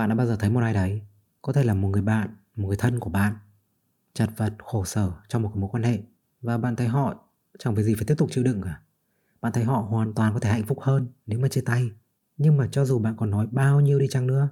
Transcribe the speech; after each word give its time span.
Bạn 0.00 0.08
đã 0.08 0.14
bao 0.14 0.26
giờ 0.26 0.36
thấy 0.36 0.50
một 0.50 0.60
ai 0.60 0.74
đấy, 0.74 1.02
có 1.42 1.52
thể 1.52 1.64
là 1.64 1.74
một 1.74 1.88
người 1.88 2.02
bạn, 2.02 2.36
một 2.56 2.68
người 2.68 2.76
thân 2.76 3.00
của 3.00 3.10
bạn, 3.10 3.34
chật 4.14 4.30
vật, 4.36 4.54
khổ 4.58 4.84
sở 4.84 5.12
trong 5.28 5.42
một 5.42 5.56
mối 5.56 5.70
quan 5.72 5.82
hệ 5.82 6.02
và 6.40 6.58
bạn 6.58 6.76
thấy 6.76 6.88
họ 6.88 7.14
chẳng 7.58 7.74
việc 7.74 7.82
gì 7.82 7.94
phải 7.94 8.04
tiếp 8.06 8.14
tục 8.18 8.28
chịu 8.32 8.44
đựng 8.44 8.62
cả. 8.62 8.80
Bạn 9.40 9.52
thấy 9.52 9.64
họ 9.64 9.76
hoàn 9.76 10.14
toàn 10.14 10.34
có 10.34 10.40
thể 10.40 10.50
hạnh 10.50 10.66
phúc 10.66 10.80
hơn 10.80 11.08
nếu 11.26 11.38
mà 11.38 11.48
chia 11.48 11.60
tay. 11.60 11.90
Nhưng 12.36 12.56
mà 12.56 12.68
cho 12.72 12.84
dù 12.84 12.98
bạn 12.98 13.16
còn 13.16 13.30
nói 13.30 13.46
bao 13.52 13.80
nhiêu 13.80 13.98
đi 13.98 14.06
chăng 14.10 14.26
nữa 14.26 14.48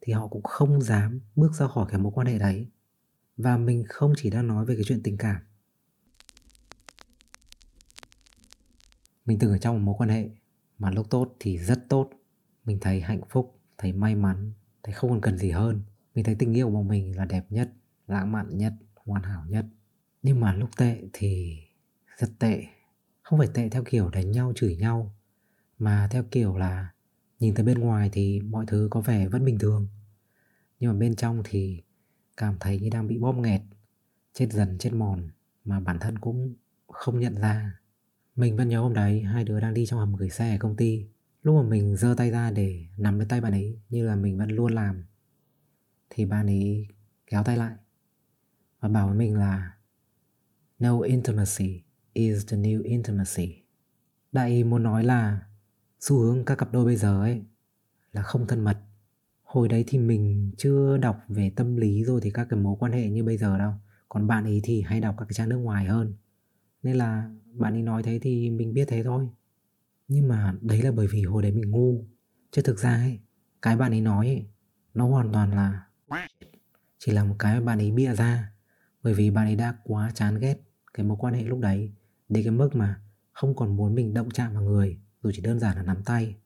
thì 0.00 0.12
họ 0.12 0.26
cũng 0.26 0.42
không 0.42 0.82
dám 0.82 1.20
bước 1.36 1.52
ra 1.52 1.68
khỏi 1.68 1.86
cái 1.88 2.00
mối 2.00 2.12
quan 2.14 2.26
hệ 2.26 2.38
đấy. 2.38 2.68
Và 3.36 3.56
mình 3.56 3.84
không 3.88 4.12
chỉ 4.16 4.30
đang 4.30 4.46
nói 4.46 4.64
về 4.64 4.74
cái 4.74 4.84
chuyện 4.86 5.02
tình 5.02 5.16
cảm. 5.16 5.36
Mình 9.24 9.38
từng 9.38 9.50
ở 9.50 9.58
trong 9.58 9.74
một 9.74 9.82
mối 9.82 9.94
quan 9.98 10.08
hệ 10.08 10.30
mà 10.78 10.90
lúc 10.90 11.10
tốt 11.10 11.36
thì 11.40 11.58
rất 11.58 11.88
tốt. 11.88 12.10
Mình 12.64 12.78
thấy 12.80 13.00
hạnh 13.00 13.20
phúc, 13.30 13.60
thấy 13.78 13.92
may 13.92 14.14
mắn, 14.14 14.52
thấy 14.82 14.94
không 14.94 15.10
còn 15.10 15.20
cần 15.20 15.38
gì 15.38 15.50
hơn. 15.50 15.82
Mình 16.14 16.24
thấy 16.24 16.34
tình 16.34 16.54
yêu 16.56 16.70
của 16.70 16.82
mình 16.82 17.16
là 17.16 17.24
đẹp 17.24 17.46
nhất, 17.50 17.72
lãng 18.06 18.32
mạn 18.32 18.58
nhất, 18.58 18.72
hoàn 18.94 19.22
hảo 19.22 19.44
nhất. 19.48 19.66
Nhưng 20.22 20.40
mà 20.40 20.54
lúc 20.54 20.70
tệ 20.76 21.02
thì 21.12 21.60
rất 22.18 22.30
tệ. 22.38 22.64
Không 23.22 23.38
phải 23.38 23.48
tệ 23.54 23.68
theo 23.68 23.84
kiểu 23.84 24.10
đánh 24.10 24.30
nhau, 24.30 24.52
chửi 24.56 24.76
nhau, 24.76 25.14
mà 25.78 26.08
theo 26.10 26.24
kiểu 26.30 26.56
là 26.56 26.92
nhìn 27.40 27.54
từ 27.54 27.64
bên 27.64 27.78
ngoài 27.78 28.10
thì 28.12 28.40
mọi 28.40 28.64
thứ 28.68 28.88
có 28.90 29.00
vẻ 29.00 29.28
vẫn 29.28 29.44
bình 29.44 29.58
thường. 29.58 29.88
Nhưng 30.80 30.92
mà 30.92 30.98
bên 30.98 31.16
trong 31.16 31.42
thì 31.44 31.82
cảm 32.36 32.56
thấy 32.60 32.80
như 32.80 32.90
đang 32.90 33.06
bị 33.06 33.18
bóp 33.18 33.32
nghẹt, 33.32 33.60
chết 34.32 34.52
dần 34.52 34.78
chết 34.78 34.92
mòn 34.92 35.30
mà 35.64 35.80
bản 35.80 35.98
thân 35.98 36.18
cũng 36.18 36.54
không 36.86 37.20
nhận 37.20 37.34
ra. 37.34 37.80
Mình 38.36 38.56
vẫn 38.56 38.68
nhớ 38.68 38.80
hôm 38.80 38.94
đấy 38.94 39.22
hai 39.22 39.44
đứa 39.44 39.60
đang 39.60 39.74
đi 39.74 39.86
trong 39.86 39.98
hầm 39.98 40.16
gửi 40.16 40.30
xe 40.30 40.50
ở 40.50 40.58
công 40.58 40.76
ty. 40.76 41.06
Lúc 41.42 41.56
mà 41.56 41.70
mình 41.70 41.96
giơ 41.96 42.14
tay 42.16 42.30
ra 42.30 42.50
để 42.50 42.86
nắm 42.96 43.18
lấy 43.18 43.26
tay 43.28 43.40
bạn 43.40 43.52
ấy 43.52 43.78
như 43.88 44.06
là 44.06 44.16
mình 44.16 44.38
vẫn 44.38 44.50
luôn 44.50 44.72
làm, 44.72 45.04
thì 46.10 46.26
bạn 46.26 46.46
ấy 46.46 46.88
kéo 47.26 47.44
tay 47.44 47.56
lại 47.56 47.74
và 48.80 48.88
bảo 48.88 49.08
với 49.08 49.16
mình 49.16 49.36
là, 49.36 49.76
No 50.78 51.00
intimacy 51.00 51.82
is 52.12 52.46
the 52.46 52.56
new 52.56 52.82
intimacy. 52.84 53.62
Đại 54.32 54.50
ý 54.50 54.64
muốn 54.64 54.82
nói 54.82 55.04
là 55.04 55.40
xu 56.00 56.18
hướng 56.18 56.44
các 56.44 56.54
cặp 56.54 56.72
đôi 56.72 56.84
bây 56.84 56.96
giờ 56.96 57.20
ấy 57.20 57.42
là 58.12 58.22
không 58.22 58.46
thân 58.46 58.64
mật. 58.64 58.78
Hồi 59.42 59.68
đấy 59.68 59.84
thì 59.86 59.98
mình 59.98 60.52
chưa 60.58 60.96
đọc 60.96 61.24
về 61.28 61.52
tâm 61.56 61.76
lý 61.76 62.04
rồi 62.04 62.20
thì 62.20 62.30
các 62.30 62.46
cái 62.50 62.60
mối 62.60 62.76
quan 62.78 62.92
hệ 62.92 63.10
như 63.10 63.24
bây 63.24 63.36
giờ 63.36 63.58
đâu. 63.58 63.72
Còn 64.08 64.26
bạn 64.26 64.44
ấy 64.44 64.60
thì 64.64 64.82
hay 64.82 65.00
đọc 65.00 65.14
các 65.18 65.24
cái 65.24 65.34
trang 65.34 65.48
nước 65.48 65.58
ngoài 65.58 65.84
hơn. 65.84 66.14
Nên 66.82 66.96
là 66.96 67.30
bạn 67.52 67.72
ấy 67.72 67.82
nói 67.82 68.02
thế 68.02 68.18
thì 68.22 68.50
mình 68.50 68.74
biết 68.74 68.84
thế 68.88 69.02
thôi. 69.02 69.28
Nhưng 70.12 70.28
mà 70.28 70.54
đấy 70.60 70.82
là 70.82 70.92
bởi 70.92 71.06
vì 71.06 71.22
hồi 71.22 71.42
đấy 71.42 71.52
mình 71.52 71.70
ngu. 71.70 72.04
Chứ 72.50 72.62
thực 72.62 72.78
ra 72.78 72.94
ấy, 72.94 73.20
cái 73.62 73.76
bạn 73.76 73.92
ấy 73.92 74.00
nói 74.00 74.26
ấy, 74.26 74.46
nó 74.94 75.08
hoàn 75.08 75.32
toàn 75.32 75.50
là 75.50 75.86
chỉ 76.98 77.12
là 77.12 77.24
một 77.24 77.36
cái 77.38 77.60
bạn 77.60 77.78
ấy 77.78 77.90
bịa 77.90 78.14
ra. 78.14 78.52
Bởi 79.02 79.14
vì 79.14 79.30
bạn 79.30 79.46
ấy 79.46 79.56
đã 79.56 79.76
quá 79.84 80.10
chán 80.14 80.38
ghét 80.38 80.56
cái 80.94 81.06
mối 81.06 81.16
quan 81.20 81.34
hệ 81.34 81.44
lúc 81.44 81.60
đấy 81.60 81.92
đến 82.28 82.44
cái 82.44 82.52
mức 82.52 82.76
mà 82.76 83.00
không 83.32 83.56
còn 83.56 83.76
muốn 83.76 83.94
mình 83.94 84.14
động 84.14 84.30
chạm 84.30 84.54
vào 84.54 84.62
người 84.62 84.98
dù 85.22 85.30
chỉ 85.34 85.42
đơn 85.42 85.60
giản 85.60 85.76
là 85.76 85.82
nắm 85.82 86.02
tay. 86.04 86.36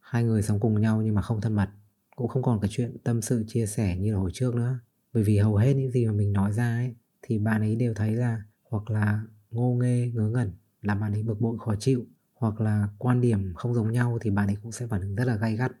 Hai 0.00 0.24
người 0.24 0.42
sống 0.42 0.60
cùng 0.60 0.80
nhau 0.80 1.02
nhưng 1.02 1.14
mà 1.14 1.22
không 1.22 1.40
thân 1.40 1.54
mật 1.54 1.68
cũng 2.16 2.28
không 2.28 2.42
còn 2.42 2.60
cái 2.60 2.70
chuyện 2.72 2.96
tâm 3.04 3.22
sự 3.22 3.44
chia 3.48 3.66
sẻ 3.66 3.96
như 3.96 4.12
là 4.12 4.18
hồi 4.18 4.30
trước 4.34 4.54
nữa. 4.54 4.78
Bởi 5.12 5.22
vì 5.22 5.38
hầu 5.38 5.56
hết 5.56 5.74
những 5.74 5.90
gì 5.90 6.06
mà 6.06 6.12
mình 6.12 6.32
nói 6.32 6.52
ra 6.52 6.76
ấy 6.76 6.94
thì 7.22 7.38
bạn 7.38 7.60
ấy 7.60 7.76
đều 7.76 7.94
thấy 7.94 8.14
là 8.14 8.42
hoặc 8.70 8.90
là 8.90 9.22
ngô 9.50 9.78
nghê 9.82 10.10
ngớ 10.14 10.28
ngẩn 10.28 10.52
làm 10.82 11.00
bạn 11.00 11.12
ấy 11.12 11.22
bực 11.22 11.40
bội 11.40 11.56
khó 11.60 11.74
chịu 11.78 12.06
hoặc 12.40 12.60
là 12.60 12.88
quan 12.98 13.20
điểm 13.20 13.54
không 13.54 13.74
giống 13.74 13.92
nhau 13.92 14.18
thì 14.20 14.30
bạn 14.30 14.46
ấy 14.46 14.56
cũng 14.62 14.72
sẽ 14.72 14.86
phản 14.86 15.00
ứng 15.00 15.14
rất 15.14 15.24
là 15.24 15.36
gay 15.36 15.56
gắt. 15.56 15.72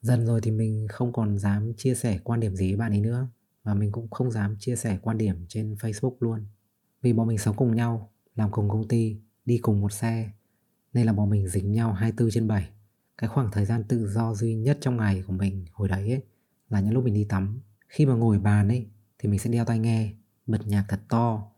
Dần 0.00 0.26
rồi 0.26 0.40
thì 0.40 0.50
mình 0.50 0.86
không 0.90 1.12
còn 1.12 1.38
dám 1.38 1.72
chia 1.76 1.94
sẻ 1.94 2.18
quan 2.24 2.40
điểm 2.40 2.56
gì 2.56 2.70
với 2.70 2.76
bạn 2.78 2.92
ấy 2.92 3.00
nữa 3.00 3.28
và 3.62 3.74
mình 3.74 3.92
cũng 3.92 4.10
không 4.10 4.30
dám 4.30 4.56
chia 4.58 4.76
sẻ 4.76 4.98
quan 5.02 5.18
điểm 5.18 5.36
trên 5.48 5.74
Facebook 5.74 6.16
luôn. 6.20 6.46
Vì 7.02 7.12
bọn 7.12 7.28
mình 7.28 7.38
sống 7.38 7.56
cùng 7.56 7.76
nhau 7.76 8.10
làm 8.36 8.50
cùng 8.50 8.68
công 8.68 8.88
ty 8.88 9.20
đi 9.44 9.58
cùng 9.58 9.80
một 9.80 9.92
xe 9.92 10.30
nên 10.92 11.06
là 11.06 11.12
bọn 11.12 11.30
mình 11.30 11.48
dính 11.48 11.72
nhau 11.72 11.92
24 11.92 12.30
trên 12.30 12.48
7 12.48 12.70
cái 13.18 13.28
khoảng 13.28 13.50
thời 13.52 13.64
gian 13.64 13.84
tự 13.88 14.08
do 14.08 14.34
duy 14.34 14.54
nhất 14.54 14.78
trong 14.80 14.96
ngày 14.96 15.22
của 15.26 15.32
mình 15.32 15.64
hồi 15.72 15.88
đấy 15.88 16.10
ấy, 16.10 16.22
là 16.68 16.80
những 16.80 16.94
lúc 16.94 17.04
mình 17.04 17.14
đi 17.14 17.24
tắm. 17.24 17.60
Khi 17.88 18.06
mà 18.06 18.14
ngồi 18.14 18.38
bàn 18.38 18.68
ấy 18.68 18.86
thì 19.18 19.28
mình 19.28 19.38
sẽ 19.38 19.50
đeo 19.50 19.64
tai 19.64 19.78
nghe 19.78 20.14
bật 20.46 20.66
nhạc 20.66 20.84
thật 20.88 21.00
to 21.08 21.50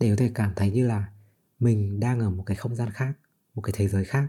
để 0.00 0.10
có 0.10 0.16
thể 0.16 0.30
cảm 0.34 0.52
thấy 0.56 0.70
như 0.70 0.86
là 0.86 1.12
mình 1.58 2.00
đang 2.00 2.20
ở 2.20 2.30
một 2.30 2.42
cái 2.46 2.56
không 2.56 2.74
gian 2.74 2.90
khác 2.90 3.12
một 3.54 3.62
cái 3.62 3.72
thế 3.76 3.88
giới 3.88 4.04
khác, 4.04 4.28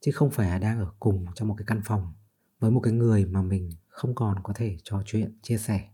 chứ 0.00 0.12
không 0.12 0.30
phải 0.30 0.48
là 0.48 0.58
đang 0.58 0.78
ở 0.78 0.92
cùng 1.00 1.26
trong 1.34 1.48
một 1.48 1.54
cái 1.58 1.64
căn 1.66 1.80
phòng 1.84 2.12
với 2.60 2.70
một 2.70 2.80
cái 2.80 2.92
người 2.92 3.26
mà 3.26 3.42
mình 3.42 3.70
không 3.88 4.14
còn 4.14 4.42
có 4.42 4.52
thể 4.52 4.76
trò 4.82 5.02
chuyện, 5.06 5.38
chia 5.42 5.58
sẻ. 5.58 5.88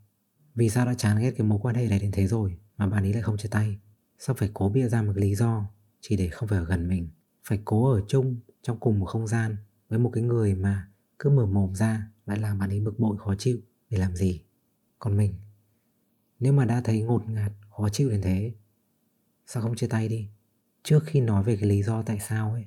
Vì 0.55 0.69
sao 0.69 0.87
đã 0.87 0.95
chán 0.95 1.19
ghét 1.21 1.35
cái 1.37 1.47
mối 1.47 1.59
quan 1.63 1.75
hệ 1.75 1.89
này 1.89 1.99
đến 2.01 2.11
thế 2.13 2.27
rồi 2.27 2.59
mà 2.77 2.87
bạn 2.87 3.05
ấy 3.05 3.13
lại 3.13 3.23
không 3.23 3.37
chia 3.37 3.49
tay? 3.49 3.79
Sao 4.19 4.37
phải 4.39 4.51
cố 4.55 4.69
bịa 4.69 4.89
ra 4.89 5.03
một 5.03 5.17
lý 5.17 5.35
do 5.35 5.71
chỉ 6.01 6.17
để 6.17 6.29
không 6.29 6.49
phải 6.49 6.59
ở 6.59 6.65
gần 6.65 6.89
mình? 6.89 7.11
Phải 7.45 7.61
cố 7.65 7.93
ở 7.93 8.03
chung, 8.09 8.37
trong 8.63 8.81
cùng 8.81 8.99
một 8.99 9.07
không 9.07 9.27
gian 9.27 9.57
với 9.89 9.99
một 9.99 10.11
cái 10.13 10.23
người 10.23 10.55
mà 10.55 10.89
cứ 11.19 11.31
mở 11.31 11.47
mồm 11.47 11.75
ra 11.75 12.11
lại 12.27 12.39
làm 12.39 12.59
bạn 12.59 12.71
ấy 12.71 12.81
bực 12.81 12.99
bội, 12.99 13.17
khó 13.19 13.35
chịu 13.39 13.59
để 13.91 13.99
làm 13.99 14.17
gì? 14.17 14.43
Còn 14.99 15.17
mình, 15.17 15.35
nếu 16.41 16.53
mà 16.53 16.65
đã 16.65 16.81
thấy 16.85 17.03
ngột 17.03 17.29
ngạt, 17.29 17.53
khó 17.71 17.89
chịu 17.89 18.11
đến 18.11 18.23
thế, 18.23 18.55
sao 19.47 19.63
không 19.63 19.77
chia 19.77 19.87
tay 19.87 20.09
đi? 20.09 20.29
Trước 20.83 21.03
khi 21.07 21.21
nói 21.21 21.43
về 21.43 21.57
cái 21.57 21.69
lý 21.69 21.83
do 21.83 22.03
tại 22.03 22.19
sao 22.21 22.53
ấy, 22.53 22.67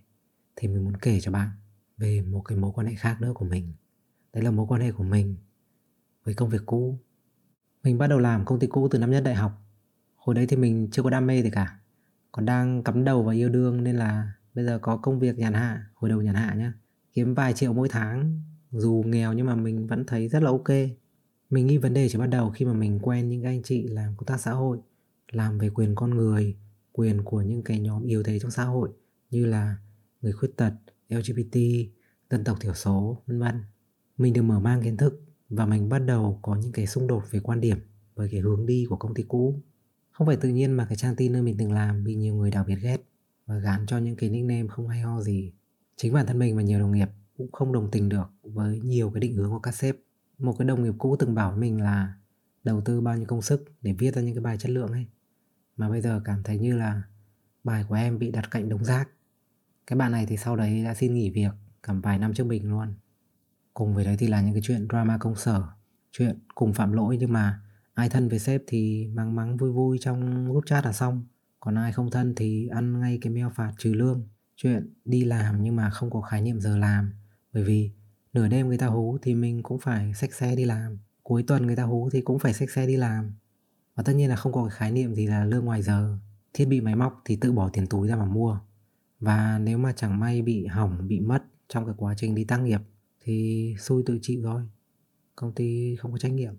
thì 0.56 0.68
mình 0.68 0.84
muốn 0.84 0.97
kể 0.97 1.19
cho 1.19 1.31
bạn 1.31 1.50
về 1.97 2.22
một 2.22 2.41
cái 2.41 2.57
mối 2.57 2.72
quan 2.75 2.88
hệ 2.88 2.96
khác 2.96 3.22
nữa 3.22 3.31
của 3.35 3.46
mình. 3.46 3.74
Đấy 4.34 4.44
là 4.44 4.51
mối 4.51 4.66
quan 4.69 4.81
hệ 4.81 4.91
của 4.91 5.03
mình 5.03 5.35
với 6.23 6.34
công 6.34 6.50
việc 6.50 6.62
cũ. 6.66 7.00
Mình 7.84 7.97
bắt 7.97 8.07
đầu 8.07 8.19
làm 8.19 8.46
công 8.46 8.59
ty 8.59 8.68
cũ 8.68 8.88
từ 8.88 9.00
năm 9.00 9.12
nhất 9.12 9.23
đại 9.23 9.35
học. 9.35 9.52
Hồi 10.16 10.35
đấy 10.35 10.47
thì 10.47 10.57
mình 10.57 10.88
chưa 10.91 11.03
có 11.03 11.09
đam 11.09 11.28
mê 11.28 11.44
gì 11.44 11.50
cả, 11.50 11.79
còn 12.31 12.46
đang 12.46 12.84
cắm 12.84 13.03
đầu 13.03 13.23
vào 13.23 13.35
yêu 13.35 13.50
đương 13.50 13.84
nên 13.84 13.96
là 13.96 14.34
bây 14.53 14.66
giờ 14.66 14.79
có 14.81 14.97
công 14.97 15.19
việc 15.19 15.38
nhàn 15.38 15.53
hạ, 15.53 15.88
hồi 15.94 16.09
đầu 16.09 16.22
nhàn 16.22 16.35
hạ 16.35 16.53
nhá. 16.57 16.73
Kiếm 17.13 17.34
vài 17.34 17.53
triệu 17.53 17.73
mỗi 17.73 17.90
tháng, 17.90 18.41
dù 18.72 19.03
nghèo 19.06 19.34
nhưng 19.34 19.46
mà 19.46 19.56
mình 19.56 19.88
vẫn 19.88 20.06
thấy 20.06 20.28
rất 20.28 20.44
là 20.44 20.50
ok. 20.50 20.69
Mình 21.50 21.68
nghĩ 21.68 21.78
vấn 21.78 21.94
đề 21.94 22.09
chỉ 22.09 22.18
bắt 22.18 22.28
đầu 22.28 22.50
khi 22.50 22.66
mà 22.66 22.73
mình 22.73 23.00
quen 23.00 23.29
những 23.29 23.44
anh 23.44 23.63
chị 23.63 23.88
làm 23.88 24.16
công 24.16 24.25
tác 24.25 24.40
xã 24.40 24.52
hội, 24.52 24.79
làm 25.31 25.57
về 25.57 25.69
quyền 25.69 25.96
con 25.96 26.09
người 26.09 26.57
quyền 26.94 27.24
của 27.24 27.42
những 27.42 27.64
cái 27.64 27.80
nhóm 27.80 28.06
yếu 28.06 28.24
thế 28.24 28.40
trong 28.40 28.52
xã 28.52 28.64
hội 28.64 28.90
như 29.30 29.46
là 29.46 29.78
người 30.22 30.31
khuyết 30.31 30.52
tật 30.58 30.74
lgbt 31.09 31.58
dân 32.30 32.44
tộc 32.44 32.58
thiểu 32.62 32.74
số, 32.74 33.24
vân 33.28 33.40
vân 33.40 33.64
mình 34.18 34.34
được 34.34 34.42
mở 34.42 34.59
mang 34.59 34.81
kiến 34.81 34.98
thức 34.98 35.22
và 35.50 35.66
mình 35.66 35.90
bắt 35.90 36.00
đầu 36.00 36.40
có 36.42 36.56
những 36.56 36.72
cái 36.72 36.88
xung 36.88 37.08
đột 37.08 37.24
về 37.32 37.40
quan 37.40 37.62
điểm 37.62 37.78
với 38.16 38.30
cái 38.32 38.40
hướng 38.40 38.66
đi 38.66 38.86
của 38.90 38.96
công 38.96 39.14
ty 39.14 39.24
cũ 39.24 39.62
không 40.14 40.28
phải 40.28 40.38
tự 40.38 40.50
nhiên 40.50 40.72
mà 40.72 40.86
cái 40.86 40.96
trang 40.96 41.16
tin 41.16 41.34
nơi 41.34 41.42
mình 41.42 41.56
từng 41.59 41.72
làm 41.72 42.03
bị 42.03 42.16
nhiều 42.16 42.36
người 42.36 42.52
đặc 42.52 42.66
biệt 42.68 42.76
ghét 42.82 42.98
và 43.46 43.58
gán 43.58 43.86
cho 43.88 43.98
những 43.98 44.16
cái 44.16 44.30
nickname 44.30 44.68
không 44.68 44.88
hay 44.88 45.02
ho 45.02 45.22
gì. 45.22 45.53
Chính 45.96 46.14
bản 46.14 46.26
thân 46.26 46.40
mình 46.40 46.56
và 46.56 46.62
nhiều 46.62 46.80
đồng 46.80 46.92
nghiệp 46.92 47.09
cũng 47.38 47.52
không 47.52 47.74
đồng 47.74 47.92
tình 47.92 48.09
được 48.09 48.28
với 48.44 48.80
nhiều 48.80 49.09
cái 49.09 49.20
định 49.20 49.34
hướng 49.34 49.50
của 49.50 49.59
các 49.59 49.76
sếp. 49.76 49.96
Một 50.38 50.56
cái 50.59 50.68
đồng 50.68 50.84
nghiệp 50.84 50.94
cũ 50.98 51.16
từng 51.20 51.36
bảo 51.36 51.52
với 51.52 51.59
mình 51.59 51.82
là 51.82 52.14
đầu 52.64 52.82
tư 52.82 53.02
bao 53.02 53.18
nhiêu 53.18 53.26
công 53.26 53.42
sức 53.42 53.66
để 53.82 53.94
viết 53.94 54.16
ra 54.16 54.22
những 54.22 54.36
cái 54.36 54.44
bài 54.44 54.58
chất 54.58 54.70
lượng 54.70 54.92
ấy. 54.92 55.06
Mà 55.78 55.89
bây 55.89 56.01
giờ 56.01 56.22
cảm 56.25 56.44
thấy 56.44 56.57
như 56.57 56.78
là 56.78 57.01
bài 57.63 57.85
của 57.89 57.95
em 57.95 58.19
bị 58.19 58.31
đặt 58.31 58.51
cạnh 58.51 58.69
đống 58.69 58.85
rác. 58.85 59.09
Cái 59.88 59.97
bạn 59.97 60.11
này 60.11 60.25
thì 60.25 60.38
sau 60.38 60.56
đấy 60.56 60.84
đã 60.84 60.94
xin 60.94 61.13
nghỉ 61.13 61.29
việc 61.29 61.51
cả 61.84 61.94
vài 61.94 62.19
năm 62.19 62.34
trước 62.34 62.44
mình 62.44 62.69
luôn. 62.69 62.94
Cùng 63.73 63.95
với 63.95 64.06
đấy 64.06 64.16
thì 64.19 64.28
là 64.28 64.41
những 64.41 64.53
cái 64.53 64.61
chuyện 64.66 64.88
drama 64.89 65.17
công 65.17 65.35
sở, 65.35 65.63
chuyện 66.11 66.39
cùng 66.56 66.73
phạm 66.73 66.91
lỗi 66.91 67.17
nhưng 67.19 67.34
mà 67.34 67.61
ai 67.94 68.09
thân 68.09 68.29
với 68.29 68.39
sếp 68.39 68.61
thì 68.67 69.07
mắng 69.13 69.35
mắng 69.35 69.57
vui 69.57 69.72
vui 69.72 69.97
trong 70.01 70.45
group 70.45 70.66
chat 70.66 70.85
là 70.85 70.94
xong. 70.94 71.25
Còn 71.59 71.75
ai 71.75 71.91
không 71.91 72.11
thân 72.11 72.34
thì 72.35 72.67
ăn 72.67 73.00
ngay 73.00 73.17
cái 73.22 73.34
mail 73.34 73.47
phạt 73.55 73.73
trừ 73.78 73.94
lương. 73.94 74.28
Chuyện 74.55 74.94
đi 75.05 75.23
làm 75.23 75.63
nhưng 75.63 75.75
mà 75.75 75.90
không 75.90 76.09
có 76.09 76.22
khái 76.22 76.41
niệm 76.41 76.59
giờ 76.59 76.78
làm. 76.78 77.13
Bởi 77.53 77.63
vì 77.63 77.91
nửa 78.34 78.47
đêm 78.47 78.67
người 78.67 78.78
ta 78.78 78.88
hú 78.88 79.17
thì 79.22 79.35
mình 79.35 79.63
cũng 79.63 79.79
phải 79.79 80.13
xách 80.13 80.34
xe 80.34 80.55
đi 80.55 80.66
làm. 80.66 81.00
Cuối 81.23 81.44
tuần 81.44 81.66
người 81.66 81.75
ta 81.75 81.84
hú 81.84 82.09
thì 82.09 82.22
cũng 82.22 82.40
phải 82.40 82.53
xách 82.53 82.69
xe 82.69 82.87
đi 82.87 82.96
làm 82.96 83.34
và 83.95 84.03
tất 84.03 84.13
nhiên 84.13 84.29
là 84.29 84.35
không 84.35 84.53
có 84.53 84.63
cái 84.63 84.78
khái 84.78 84.91
niệm 84.91 85.16
gì 85.16 85.28
là 85.28 85.45
lương 85.45 85.66
ngoài 85.66 85.81
giờ. 85.81 86.17
Thiết 86.53 86.66
bị 86.66 86.81
máy 86.81 86.95
móc 86.95 87.22
thì 87.25 87.35
tự 87.35 87.51
bỏ 87.51 87.69
tiền 87.69 87.87
túi 87.87 88.07
ra 88.07 88.16
mà 88.16 88.25
mua. 88.25 88.59
Và 89.19 89.59
nếu 89.59 89.78
mà 89.78 89.93
chẳng 89.95 90.19
may 90.19 90.41
bị 90.41 90.66
hỏng 90.66 91.07
bị 91.07 91.19
mất 91.19 91.43
trong 91.67 91.85
cái 91.85 91.95
quá 91.97 92.13
trình 92.17 92.35
đi 92.35 92.43
tác 92.43 92.57
nghiệp 92.57 92.81
thì 93.22 93.75
xui 93.79 94.03
tự 94.05 94.19
chịu 94.22 94.41
thôi. 94.43 94.61
Công 95.35 95.53
ty 95.53 95.95
không 95.95 96.11
có 96.11 96.17
trách 96.17 96.31
nhiệm. 96.31 96.53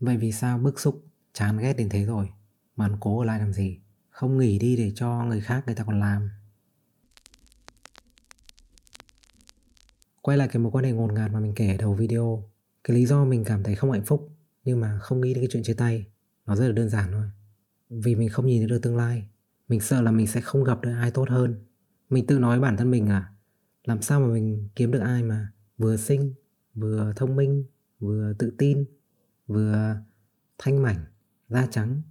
Vậy 0.00 0.16
vì 0.16 0.32
sao 0.32 0.58
bức 0.58 0.80
xúc, 0.80 1.04
chán 1.32 1.58
ghét 1.58 1.72
đến 1.72 1.88
thế 1.88 2.04
rồi? 2.04 2.28
Mà 2.76 2.86
anh 2.86 2.96
cố 3.00 3.18
ở 3.18 3.24
lại 3.24 3.38
làm 3.38 3.52
gì? 3.52 3.80
Không 4.10 4.38
nghỉ 4.38 4.58
đi 4.58 4.76
để 4.76 4.92
cho 4.94 5.24
người 5.24 5.40
khác 5.40 5.62
người 5.66 5.74
ta 5.74 5.84
còn 5.84 6.00
làm. 6.00 6.30
Quay 10.22 10.38
lại 10.38 10.48
cái 10.48 10.62
mối 10.62 10.72
quan 10.72 10.84
hệ 10.84 10.92
ngột 10.92 11.12
ngạt 11.12 11.32
mà 11.32 11.40
mình 11.40 11.52
kể 11.56 11.70
ở 11.70 11.76
đầu 11.76 11.94
video. 11.94 12.50
Cái 12.84 12.96
lý 12.96 13.06
do 13.06 13.24
mình 13.24 13.44
cảm 13.44 13.62
thấy 13.62 13.74
không 13.74 13.92
hạnh 13.92 14.04
phúc 14.04 14.30
Nhưng 14.64 14.80
mà 14.80 14.98
không 14.98 15.20
nghĩ 15.20 15.34
đến 15.34 15.42
cái 15.42 15.48
chuyện 15.52 15.62
chia 15.62 15.74
tay. 15.74 16.06
Nó 16.46 16.56
rất 16.56 16.66
là 16.66 16.72
đơn 16.72 16.88
giản 16.88 17.12
thôi 17.12 17.24
Vì 17.90 18.14
mình 18.14 18.28
không 18.28 18.46
nhìn 18.46 18.60
thấy 18.60 18.68
được 18.68 18.82
tương 18.82 18.96
lai 18.96 19.28
Mình 19.68 19.80
sợ 19.80 20.02
là 20.02 20.10
mình 20.10 20.26
sẽ 20.26 20.40
không 20.40 20.64
gặp 20.64 20.80
được 20.82 20.92
ai 20.92 21.10
tốt 21.10 21.28
hơn 21.28 21.64
Mình 22.10 22.26
tự 22.26 22.38
nói 22.38 22.60
bản 22.60 22.76
thân 22.76 22.90
mình 22.90 23.08
là 23.08 23.32
Làm 23.84 24.02
sao 24.02 24.20
mà 24.20 24.26
mình 24.26 24.68
kiếm 24.76 24.90
được 24.90 25.00
ai 25.00 25.22
mà 25.22 25.52
Vừa 25.78 25.96
xinh, 25.96 26.34
vừa 26.74 27.12
thông 27.16 27.36
minh 27.36 27.64
vừa 28.02 28.32
tự 28.38 28.52
tin, 28.58 28.84
vừa 29.46 29.96
thanh 30.58 30.82
mảnh, 30.82 31.04
da 31.48 31.66
trắng, 31.70 32.02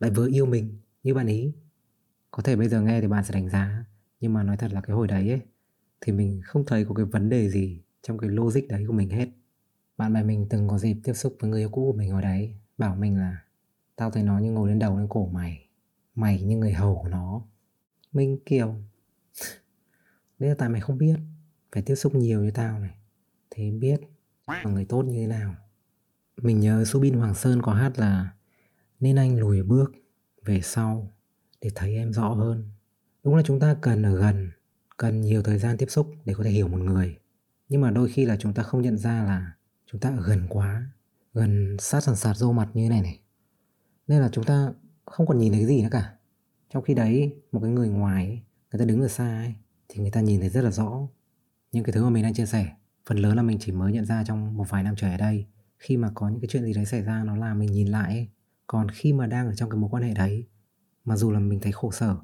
lại 0.00 0.10
vừa 0.10 0.28
yêu 0.28 0.46
mình 0.46 0.80
như 1.02 1.14
bạn 1.14 1.26
ý. 1.26 1.52
Có 2.30 2.42
thể 2.42 2.56
bây 2.56 2.68
giờ 2.68 2.80
nghe 2.80 3.00
thì 3.00 3.06
bạn 3.08 3.24
sẽ 3.24 3.34
đánh 3.34 3.48
giá, 3.48 3.84
nhưng 4.20 4.32
mà 4.32 4.42
nói 4.42 4.56
thật 4.56 4.72
là 4.72 4.80
cái 4.80 4.96
hồi 4.96 5.06
đấy 5.06 5.30
ấy, 5.30 5.40
thì 6.00 6.12
mình 6.12 6.40
không 6.44 6.64
thấy 6.66 6.84
có 6.84 6.94
cái 6.94 7.04
vấn 7.04 7.28
đề 7.28 7.50
gì 7.50 7.82
trong 8.02 8.18
cái 8.18 8.30
logic 8.30 8.68
đấy 8.68 8.84
của 8.86 8.92
mình 8.92 9.10
hết. 9.10 9.28
Bạn 9.96 10.12
bè 10.12 10.22
mình 10.22 10.46
từng 10.50 10.68
có 10.68 10.78
dịp 10.78 10.96
tiếp 11.04 11.12
xúc 11.12 11.36
với 11.40 11.50
người 11.50 11.60
yêu 11.60 11.70
cũ 11.70 11.92
của 11.92 11.98
mình 11.98 12.10
hồi 12.10 12.22
đấy, 12.22 12.54
bảo 12.78 12.96
mình 12.96 13.18
là 13.18 13.36
tao 13.96 14.10
thấy 14.10 14.22
nó 14.22 14.38
như 14.38 14.50
ngồi 14.50 14.68
lên 14.68 14.78
đầu 14.78 14.98
lên 14.98 15.06
cổ 15.08 15.26
mày, 15.26 15.68
mày 16.14 16.42
như 16.42 16.56
người 16.56 16.72
hầu 16.72 16.98
của 17.02 17.08
nó. 17.08 17.42
minh 18.12 18.38
kiều. 18.46 18.74
Đấy 20.38 20.48
là 20.48 20.54
tại 20.58 20.68
mày 20.68 20.80
không 20.80 20.98
biết. 20.98 21.16
Phải 21.72 21.82
tiếp 21.82 21.94
xúc 21.94 22.14
nhiều 22.14 22.40
với 22.40 22.50
tao 22.50 22.78
này. 22.78 22.94
Thế 23.50 23.70
biết 23.70 24.00
là 24.46 24.62
người 24.64 24.84
tốt 24.84 25.02
như 25.02 25.20
thế 25.20 25.26
nào. 25.26 25.54
Mình 26.36 26.60
nhớ 26.60 26.84
Subin 26.84 27.14
Hoàng 27.14 27.34
Sơn 27.34 27.62
có 27.62 27.72
hát 27.72 27.98
là 27.98 28.28
Nên 29.00 29.16
anh 29.16 29.38
lùi 29.38 29.62
bước 29.62 29.92
về 30.44 30.60
sau 30.60 31.12
Để 31.60 31.70
thấy 31.74 31.96
em 31.96 32.12
rõ 32.12 32.28
hơn. 32.28 32.70
Đúng 33.22 33.36
là 33.36 33.42
chúng 33.42 33.60
ta 33.60 33.76
cần 33.80 34.02
ở 34.02 34.16
gần 34.16 34.50
Cần 34.96 35.20
nhiều 35.20 35.42
thời 35.42 35.58
gian 35.58 35.76
tiếp 35.76 35.86
xúc 35.88 36.10
để 36.24 36.34
có 36.34 36.44
thể 36.44 36.50
hiểu 36.50 36.68
một 36.68 36.78
người. 36.78 37.18
Nhưng 37.68 37.80
mà 37.80 37.90
đôi 37.90 38.08
khi 38.08 38.24
là 38.24 38.36
chúng 38.36 38.54
ta 38.54 38.62
không 38.62 38.82
nhận 38.82 38.98
ra 38.98 39.24
là 39.24 39.52
Chúng 39.86 40.00
ta 40.00 40.08
ở 40.08 40.22
gần 40.26 40.46
quá 40.48 40.86
Gần 41.34 41.76
sát 41.80 42.00
sàn 42.00 42.16
sạt 42.16 42.36
rô 42.36 42.52
mặt 42.52 42.68
như 42.74 42.82
thế 42.82 42.88
này 42.88 43.02
này. 43.02 43.20
Nên 44.08 44.20
là 44.20 44.28
chúng 44.32 44.44
ta 44.44 44.72
không 45.04 45.26
còn 45.26 45.38
nhìn 45.38 45.52
thấy 45.52 45.60
cái 45.60 45.68
gì 45.68 45.82
nữa 45.82 45.88
cả. 45.90 46.14
Trong 46.70 46.82
khi 46.82 46.94
đấy 46.94 47.34
một 47.52 47.60
cái 47.60 47.70
người 47.70 47.88
ngoài 47.88 48.26
ấy, 48.26 48.40
Người 48.72 48.78
ta 48.78 48.84
đứng 48.84 49.02
ở 49.02 49.08
xa 49.08 49.38
ấy 49.38 49.54
thì 49.88 50.00
người 50.00 50.10
ta 50.10 50.20
nhìn 50.20 50.40
thấy 50.40 50.48
rất 50.48 50.64
là 50.64 50.70
rõ. 50.70 51.08
Những 51.72 51.84
cái 51.84 51.92
thứ 51.92 52.04
mà 52.04 52.10
mình 52.10 52.22
đang 52.22 52.34
chia 52.34 52.46
sẻ 52.46 52.72
phần 53.06 53.18
lớn 53.18 53.36
là 53.36 53.42
mình 53.42 53.58
chỉ 53.60 53.72
mới 53.72 53.92
nhận 53.92 54.04
ra 54.04 54.24
trong 54.24 54.56
một 54.56 54.64
vài 54.68 54.82
năm 54.82 54.94
trở 54.96 55.10
ở 55.10 55.16
đây. 55.16 55.46
Khi 55.78 55.96
mà 55.96 56.10
có 56.14 56.28
những 56.28 56.40
cái 56.40 56.48
chuyện 56.48 56.64
gì 56.64 56.72
đấy 56.72 56.84
xảy 56.84 57.02
ra 57.02 57.24
nó 57.24 57.36
làm 57.36 57.58
mình 57.58 57.72
nhìn 57.72 57.88
lại 57.88 58.12
ấy. 58.12 58.28
còn 58.66 58.88
khi 58.88 59.12
mà 59.12 59.26
đang 59.26 59.46
ở 59.46 59.54
trong 59.54 59.70
cái 59.70 59.78
mối 59.78 59.90
quan 59.92 60.02
hệ 60.02 60.14
đấy 60.14 60.46
mặc 61.04 61.16
dù 61.16 61.30
là 61.30 61.40
mình 61.40 61.60
thấy 61.60 61.72
khổ 61.72 61.90
sở 61.90 62.16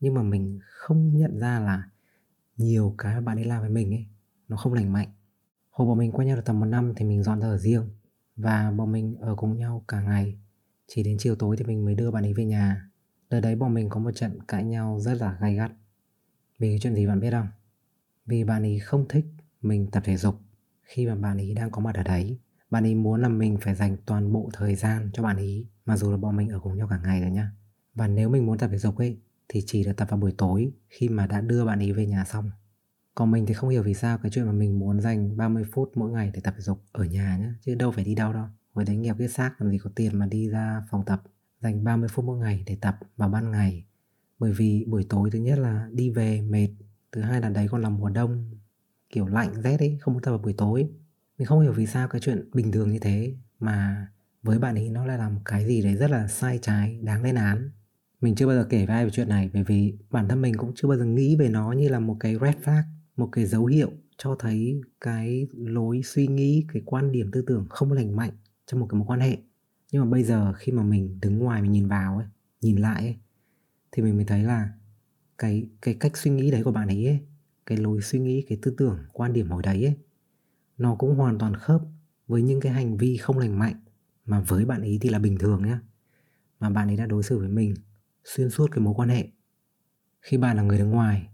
nhưng 0.00 0.14
mà 0.14 0.22
mình 0.22 0.58
không 0.62 1.16
nhận 1.16 1.38
ra 1.38 1.60
là 1.60 1.90
nhiều 2.56 2.94
cái 2.98 3.14
mà 3.14 3.20
bạn 3.20 3.38
ấy 3.38 3.44
làm 3.44 3.60
với 3.60 3.70
mình 3.70 3.90
ấy 3.90 4.06
nó 4.48 4.56
không 4.56 4.72
lành 4.72 4.92
mạnh. 4.92 5.08
Hồi 5.70 5.88
bọn 5.88 5.98
mình 5.98 6.12
quen 6.12 6.28
nhau 6.28 6.36
được 6.36 6.42
tầm 6.44 6.60
một 6.60 6.66
năm 6.66 6.92
thì 6.96 7.04
mình 7.04 7.22
dọn 7.22 7.40
ra 7.40 7.48
ở 7.48 7.58
riêng 7.58 7.88
và 8.36 8.70
bọn 8.70 8.92
mình 8.92 9.16
ở 9.20 9.34
cùng 9.36 9.58
nhau 9.58 9.84
cả 9.88 10.02
ngày 10.02 10.38
chỉ 10.86 11.02
đến 11.02 11.16
chiều 11.18 11.34
tối 11.36 11.56
thì 11.56 11.64
mình 11.64 11.84
mới 11.84 11.94
đưa 11.94 12.10
bạn 12.10 12.24
ấy 12.24 12.34
về 12.34 12.44
nhà. 12.44 12.90
Đợt 13.30 13.40
đấy 13.40 13.56
bọn 13.56 13.74
mình 13.74 13.88
có 13.88 14.00
một 14.00 14.10
trận 14.14 14.38
cãi 14.48 14.64
nhau 14.64 15.00
rất 15.00 15.14
là 15.14 15.38
gay 15.40 15.54
gắt. 15.54 15.72
Vì 16.58 16.68
cái 16.70 16.78
chuyện 16.82 16.94
gì 16.94 17.06
bạn 17.06 17.20
biết 17.20 17.30
không? 17.30 17.48
Vì 18.26 18.44
bạn 18.44 18.62
ấy 18.62 18.78
không 18.78 19.08
thích 19.08 19.24
mình 19.62 19.90
tập 19.90 20.02
thể 20.06 20.16
dục. 20.16 20.34
Khi 20.82 21.06
mà 21.06 21.14
bạn 21.14 21.36
ấy 21.36 21.54
đang 21.54 21.70
có 21.70 21.80
mặt 21.80 21.94
ở 21.94 22.02
đấy. 22.02 22.38
Bạn 22.70 22.84
ấy 22.84 22.94
muốn 22.94 23.22
là 23.22 23.28
mình 23.28 23.56
phải 23.60 23.74
dành 23.74 23.96
toàn 24.06 24.32
bộ 24.32 24.50
thời 24.52 24.74
gian 24.74 25.10
cho 25.12 25.22
bạn 25.22 25.36
ấy 25.36 25.66
Mặc 25.86 25.96
dù 25.96 26.10
là 26.10 26.16
bọn 26.16 26.36
mình 26.36 26.48
ở 26.48 26.58
cùng 26.58 26.76
nhau 26.76 26.86
cả 26.90 27.00
ngày 27.04 27.20
rồi 27.20 27.30
nhá. 27.30 27.50
Và 27.94 28.08
nếu 28.08 28.28
mình 28.28 28.46
muốn 28.46 28.58
tập 28.58 28.68
thể 28.72 28.78
dục 28.78 28.98
ấy, 28.98 29.18
Thì 29.48 29.62
chỉ 29.66 29.84
được 29.84 29.92
tập 29.96 30.08
vào 30.10 30.20
buổi 30.20 30.32
tối 30.38 30.72
Khi 30.88 31.08
mà 31.08 31.26
đã 31.26 31.40
đưa 31.40 31.64
bạn 31.64 31.78
ấy 31.78 31.92
về 31.92 32.06
nhà 32.06 32.24
xong. 32.24 32.50
Còn 33.14 33.30
mình 33.30 33.46
thì 33.46 33.54
không 33.54 33.70
hiểu 33.70 33.82
vì 33.82 33.94
sao 33.94 34.18
cái 34.18 34.30
chuyện 34.30 34.46
mà 34.46 34.52
mình 34.52 34.78
muốn 34.78 35.00
dành 35.00 35.36
30 35.36 35.64
phút 35.72 35.92
mỗi 35.94 36.10
ngày 36.10 36.30
để 36.34 36.40
tập 36.40 36.54
thể 36.56 36.60
dục 36.60 36.84
ở 36.92 37.04
nhà 37.04 37.36
nhá, 37.36 37.54
Chứ 37.60 37.74
đâu 37.74 37.92
phải 37.92 38.04
đi 38.04 38.14
đâu 38.14 38.32
đâu. 38.32 38.46
Với 38.74 38.84
đánh 38.84 39.02
nghiệp 39.02 39.16
cái 39.18 39.28
xác 39.28 39.60
làm 39.60 39.70
gì 39.70 39.78
có 39.78 39.90
tiền 39.96 40.18
mà 40.18 40.26
đi 40.26 40.48
ra 40.48 40.82
phòng 40.90 41.04
tập, 41.04 41.22
Dành 41.64 41.84
30 41.84 42.08
phút 42.08 42.24
mỗi 42.24 42.38
ngày 42.38 42.62
để 42.66 42.76
tập 42.80 42.98
vào 43.16 43.28
ban 43.28 43.50
ngày. 43.50 43.84
Bởi 44.38 44.52
vì 44.52 44.84
buổi 44.88 45.06
tối 45.08 45.30
thứ 45.32 45.38
nhất 45.38 45.58
là 45.58 45.88
đi 45.92 46.10
về 46.10 46.40
mệt, 46.40 46.68
thứ 47.12 47.20
hai 47.20 47.40
là 47.40 47.48
đấy 47.48 47.68
còn 47.70 47.82
là 47.82 47.88
mùa 47.88 48.08
đông, 48.08 48.50
kiểu 49.10 49.26
lạnh, 49.26 49.62
rét 49.62 49.78
ấy, 49.78 49.98
không 50.00 50.14
muốn 50.14 50.22
tập 50.22 50.30
vào 50.30 50.38
buổi 50.38 50.52
tối. 50.52 50.88
Mình 51.38 51.46
không 51.46 51.60
hiểu 51.60 51.72
vì 51.72 51.86
sao 51.86 52.08
cái 52.08 52.20
chuyện 52.20 52.50
bình 52.52 52.72
thường 52.72 52.92
như 52.92 52.98
thế, 52.98 53.34
mà 53.60 54.06
với 54.42 54.58
bạn 54.58 54.74
ấy 54.74 54.90
nó 54.90 55.06
lại 55.06 55.18
là 55.18 55.28
một 55.28 55.40
cái 55.44 55.66
gì 55.66 55.82
đấy 55.82 55.96
rất 55.96 56.10
là 56.10 56.28
sai 56.28 56.58
trái, 56.62 56.98
đáng 57.02 57.22
lên 57.22 57.34
án. 57.34 57.70
Mình 58.20 58.34
chưa 58.34 58.46
bao 58.46 58.56
giờ 58.56 58.66
kể 58.70 58.86
với 58.86 58.96
ai 58.96 59.04
về 59.04 59.10
chuyện 59.10 59.28
này, 59.28 59.50
bởi 59.54 59.64
vì 59.64 59.98
bản 60.10 60.28
thân 60.28 60.42
mình 60.42 60.54
cũng 60.56 60.72
chưa 60.74 60.88
bao 60.88 60.98
giờ 60.98 61.04
nghĩ 61.04 61.36
về 61.36 61.48
nó 61.48 61.72
như 61.72 61.88
là 61.88 62.00
một 62.00 62.16
cái 62.20 62.36
red 62.40 62.54
flag, 62.64 62.82
một 63.16 63.28
cái 63.32 63.46
dấu 63.46 63.66
hiệu 63.66 63.90
cho 64.18 64.36
thấy 64.38 64.80
cái 65.00 65.46
lối 65.52 66.00
suy 66.04 66.26
nghĩ, 66.26 66.66
cái 66.72 66.82
quan 66.86 67.12
điểm 67.12 67.30
tư 67.32 67.44
tưởng 67.46 67.66
không 67.70 67.92
lành 67.92 68.16
mạnh 68.16 68.32
trong 68.66 68.80
một 68.80 68.86
cái 68.90 68.98
mối 68.98 69.06
quan 69.06 69.20
hệ. 69.20 69.38
Nhưng 69.92 70.04
mà 70.04 70.10
bây 70.10 70.24
giờ 70.24 70.52
khi 70.52 70.72
mà 70.72 70.82
mình 70.82 71.18
đứng 71.20 71.38
ngoài 71.38 71.62
mình 71.62 71.72
nhìn 71.72 71.88
vào 71.88 72.18
ấy 72.18 72.26
nhìn 72.60 72.76
lại 72.76 73.02
ấy 73.02 73.16
thì 73.92 74.02
mình 74.02 74.16
mới 74.16 74.24
thấy 74.24 74.42
là 74.42 74.68
cái 75.38 75.68
cái 75.82 75.94
cách 75.94 76.16
suy 76.16 76.30
nghĩ 76.30 76.50
đấy 76.50 76.62
của 76.64 76.72
bạn 76.72 76.88
ấy, 76.88 77.06
ấy 77.06 77.20
cái 77.66 77.78
lối 77.78 78.00
suy 78.02 78.18
nghĩ 78.18 78.44
cái 78.48 78.58
tư 78.62 78.74
tưởng 78.76 78.98
quan 79.12 79.32
điểm 79.32 79.50
hồi 79.50 79.62
đấy 79.62 79.84
ấy 79.84 79.96
nó 80.78 80.94
cũng 80.94 81.16
hoàn 81.16 81.38
toàn 81.38 81.54
khớp 81.54 81.82
với 82.26 82.42
những 82.42 82.60
cái 82.60 82.72
hành 82.72 82.96
vi 82.96 83.16
không 83.16 83.38
lành 83.38 83.58
mạnh 83.58 83.84
mà 84.24 84.40
với 84.40 84.64
bạn 84.64 84.80
ấy 84.80 84.98
thì 85.00 85.08
là 85.08 85.18
bình 85.18 85.38
thường 85.38 85.66
nhá. 85.66 85.80
Mà 86.60 86.70
bạn 86.70 86.88
ấy 86.88 86.96
đã 86.96 87.06
đối 87.06 87.22
xử 87.22 87.38
với 87.38 87.48
mình 87.48 87.74
xuyên 88.24 88.50
suốt 88.50 88.70
cái 88.72 88.80
mối 88.80 88.94
quan 88.96 89.08
hệ. 89.08 89.28
Khi 90.20 90.36
bạn 90.36 90.56
là 90.56 90.62
người 90.62 90.78
đứng 90.78 90.90
ngoài 90.90 91.28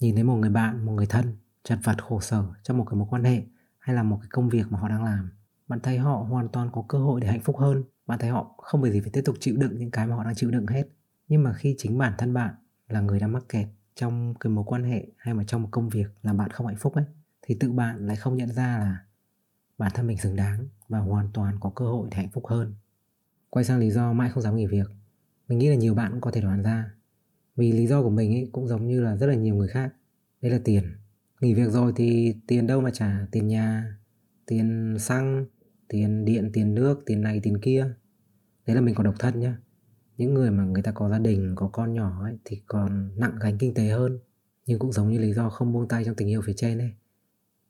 nhìn 0.00 0.14
thấy 0.14 0.24
một 0.24 0.36
người 0.36 0.50
bạn 0.50 0.86
một 0.86 0.92
người 0.92 1.06
thân 1.06 1.36
chật 1.64 1.78
vật 1.84 2.04
khổ 2.04 2.20
sở 2.20 2.44
trong 2.62 2.78
một 2.78 2.84
cái 2.84 2.98
mối 2.98 3.06
quan 3.10 3.24
hệ 3.24 3.42
hay 3.78 3.96
là 3.96 4.02
một 4.02 4.18
cái 4.20 4.28
công 4.30 4.48
việc 4.48 4.66
mà 4.70 4.78
họ 4.78 4.88
đang 4.88 5.04
làm 5.04 5.30
bạn 5.68 5.80
thấy 5.80 5.98
họ 5.98 6.26
hoàn 6.28 6.48
toàn 6.48 6.70
có 6.72 6.84
cơ 6.88 6.98
hội 6.98 7.20
để 7.20 7.28
hạnh 7.28 7.40
phúc 7.40 7.56
hơn. 7.58 7.84
Bạn 8.06 8.18
thấy 8.18 8.30
họ 8.30 8.54
không 8.58 8.82
phải 8.82 8.92
gì 8.92 9.00
phải 9.00 9.10
tiếp 9.12 9.22
tục 9.24 9.36
chịu 9.40 9.56
đựng 9.56 9.78
những 9.78 9.90
cái 9.90 10.06
mà 10.06 10.16
họ 10.16 10.24
đang 10.24 10.34
chịu 10.34 10.50
đựng 10.50 10.66
hết. 10.66 10.84
Nhưng 11.28 11.42
mà 11.42 11.52
khi 11.52 11.74
chính 11.78 11.98
bản 11.98 12.12
thân 12.18 12.34
bạn 12.34 12.54
là 12.88 13.00
người 13.00 13.20
đang 13.20 13.32
mắc 13.32 13.44
kẹt 13.48 13.68
trong 13.94 14.34
cái 14.40 14.50
mối 14.50 14.64
quan 14.66 14.84
hệ 14.84 15.06
hay 15.16 15.34
mà 15.34 15.44
trong 15.44 15.62
một 15.62 15.68
công 15.70 15.88
việc 15.88 16.06
làm 16.22 16.36
bạn 16.36 16.50
không 16.50 16.66
hạnh 16.66 16.76
phúc 16.76 16.94
ấy, 16.94 17.04
thì 17.42 17.56
tự 17.60 17.72
bạn 17.72 18.06
lại 18.06 18.16
không 18.16 18.36
nhận 18.36 18.48
ra 18.48 18.78
là 18.78 18.98
bản 19.78 19.92
thân 19.94 20.06
mình 20.06 20.18
xứng 20.18 20.36
đáng 20.36 20.68
và 20.88 20.98
hoàn 20.98 21.28
toàn 21.34 21.56
có 21.60 21.70
cơ 21.70 21.84
hội 21.84 22.08
để 22.10 22.16
hạnh 22.16 22.30
phúc 22.32 22.46
hơn. 22.46 22.74
Quay 23.50 23.64
sang 23.64 23.78
lý 23.78 23.90
do 23.90 24.12
mãi 24.12 24.30
không 24.30 24.42
dám 24.42 24.56
nghỉ 24.56 24.66
việc, 24.66 24.90
mình 25.48 25.58
nghĩ 25.58 25.68
là 25.68 25.74
nhiều 25.74 25.94
bạn 25.94 26.12
cũng 26.12 26.20
có 26.20 26.30
thể 26.30 26.40
đoán 26.40 26.62
ra. 26.62 26.90
Vì 27.56 27.72
lý 27.72 27.86
do 27.86 28.02
của 28.02 28.10
mình 28.10 28.34
ấy 28.34 28.48
cũng 28.52 28.68
giống 28.68 28.86
như 28.86 29.00
là 29.00 29.16
rất 29.16 29.26
là 29.26 29.34
nhiều 29.34 29.54
người 29.54 29.68
khác. 29.68 29.94
Đây 30.42 30.52
là 30.52 30.58
tiền. 30.64 30.84
Nghỉ 31.40 31.54
việc 31.54 31.70
rồi 31.70 31.92
thì 31.96 32.36
tiền 32.46 32.66
đâu 32.66 32.80
mà 32.80 32.90
trả? 32.90 33.26
Tiền 33.30 33.48
nhà, 33.48 33.96
tiền 34.46 34.96
xăng 34.98 35.46
tiền 35.88 36.24
điện, 36.24 36.50
tiền 36.52 36.74
nước, 36.74 37.02
tiền 37.06 37.20
này, 37.20 37.40
tiền 37.42 37.60
kia. 37.60 37.94
Đấy 38.66 38.76
là 38.76 38.80
mình 38.80 38.94
còn 38.94 39.04
độc 39.04 39.14
thân 39.18 39.40
nhá. 39.40 39.58
Những 40.16 40.34
người 40.34 40.50
mà 40.50 40.64
người 40.64 40.82
ta 40.82 40.92
có 40.92 41.08
gia 41.08 41.18
đình, 41.18 41.52
có 41.56 41.68
con 41.68 41.94
nhỏ 41.94 42.24
ấy, 42.24 42.38
thì 42.44 42.62
còn 42.66 43.10
nặng 43.16 43.36
gánh 43.40 43.58
kinh 43.58 43.74
tế 43.74 43.88
hơn. 43.88 44.18
Nhưng 44.66 44.78
cũng 44.78 44.92
giống 44.92 45.10
như 45.10 45.18
lý 45.18 45.32
do 45.32 45.50
không 45.50 45.72
buông 45.72 45.88
tay 45.88 46.04
trong 46.04 46.14
tình 46.14 46.28
yêu 46.28 46.40
phía 46.42 46.52
trên 46.56 46.78
ấy. 46.78 46.92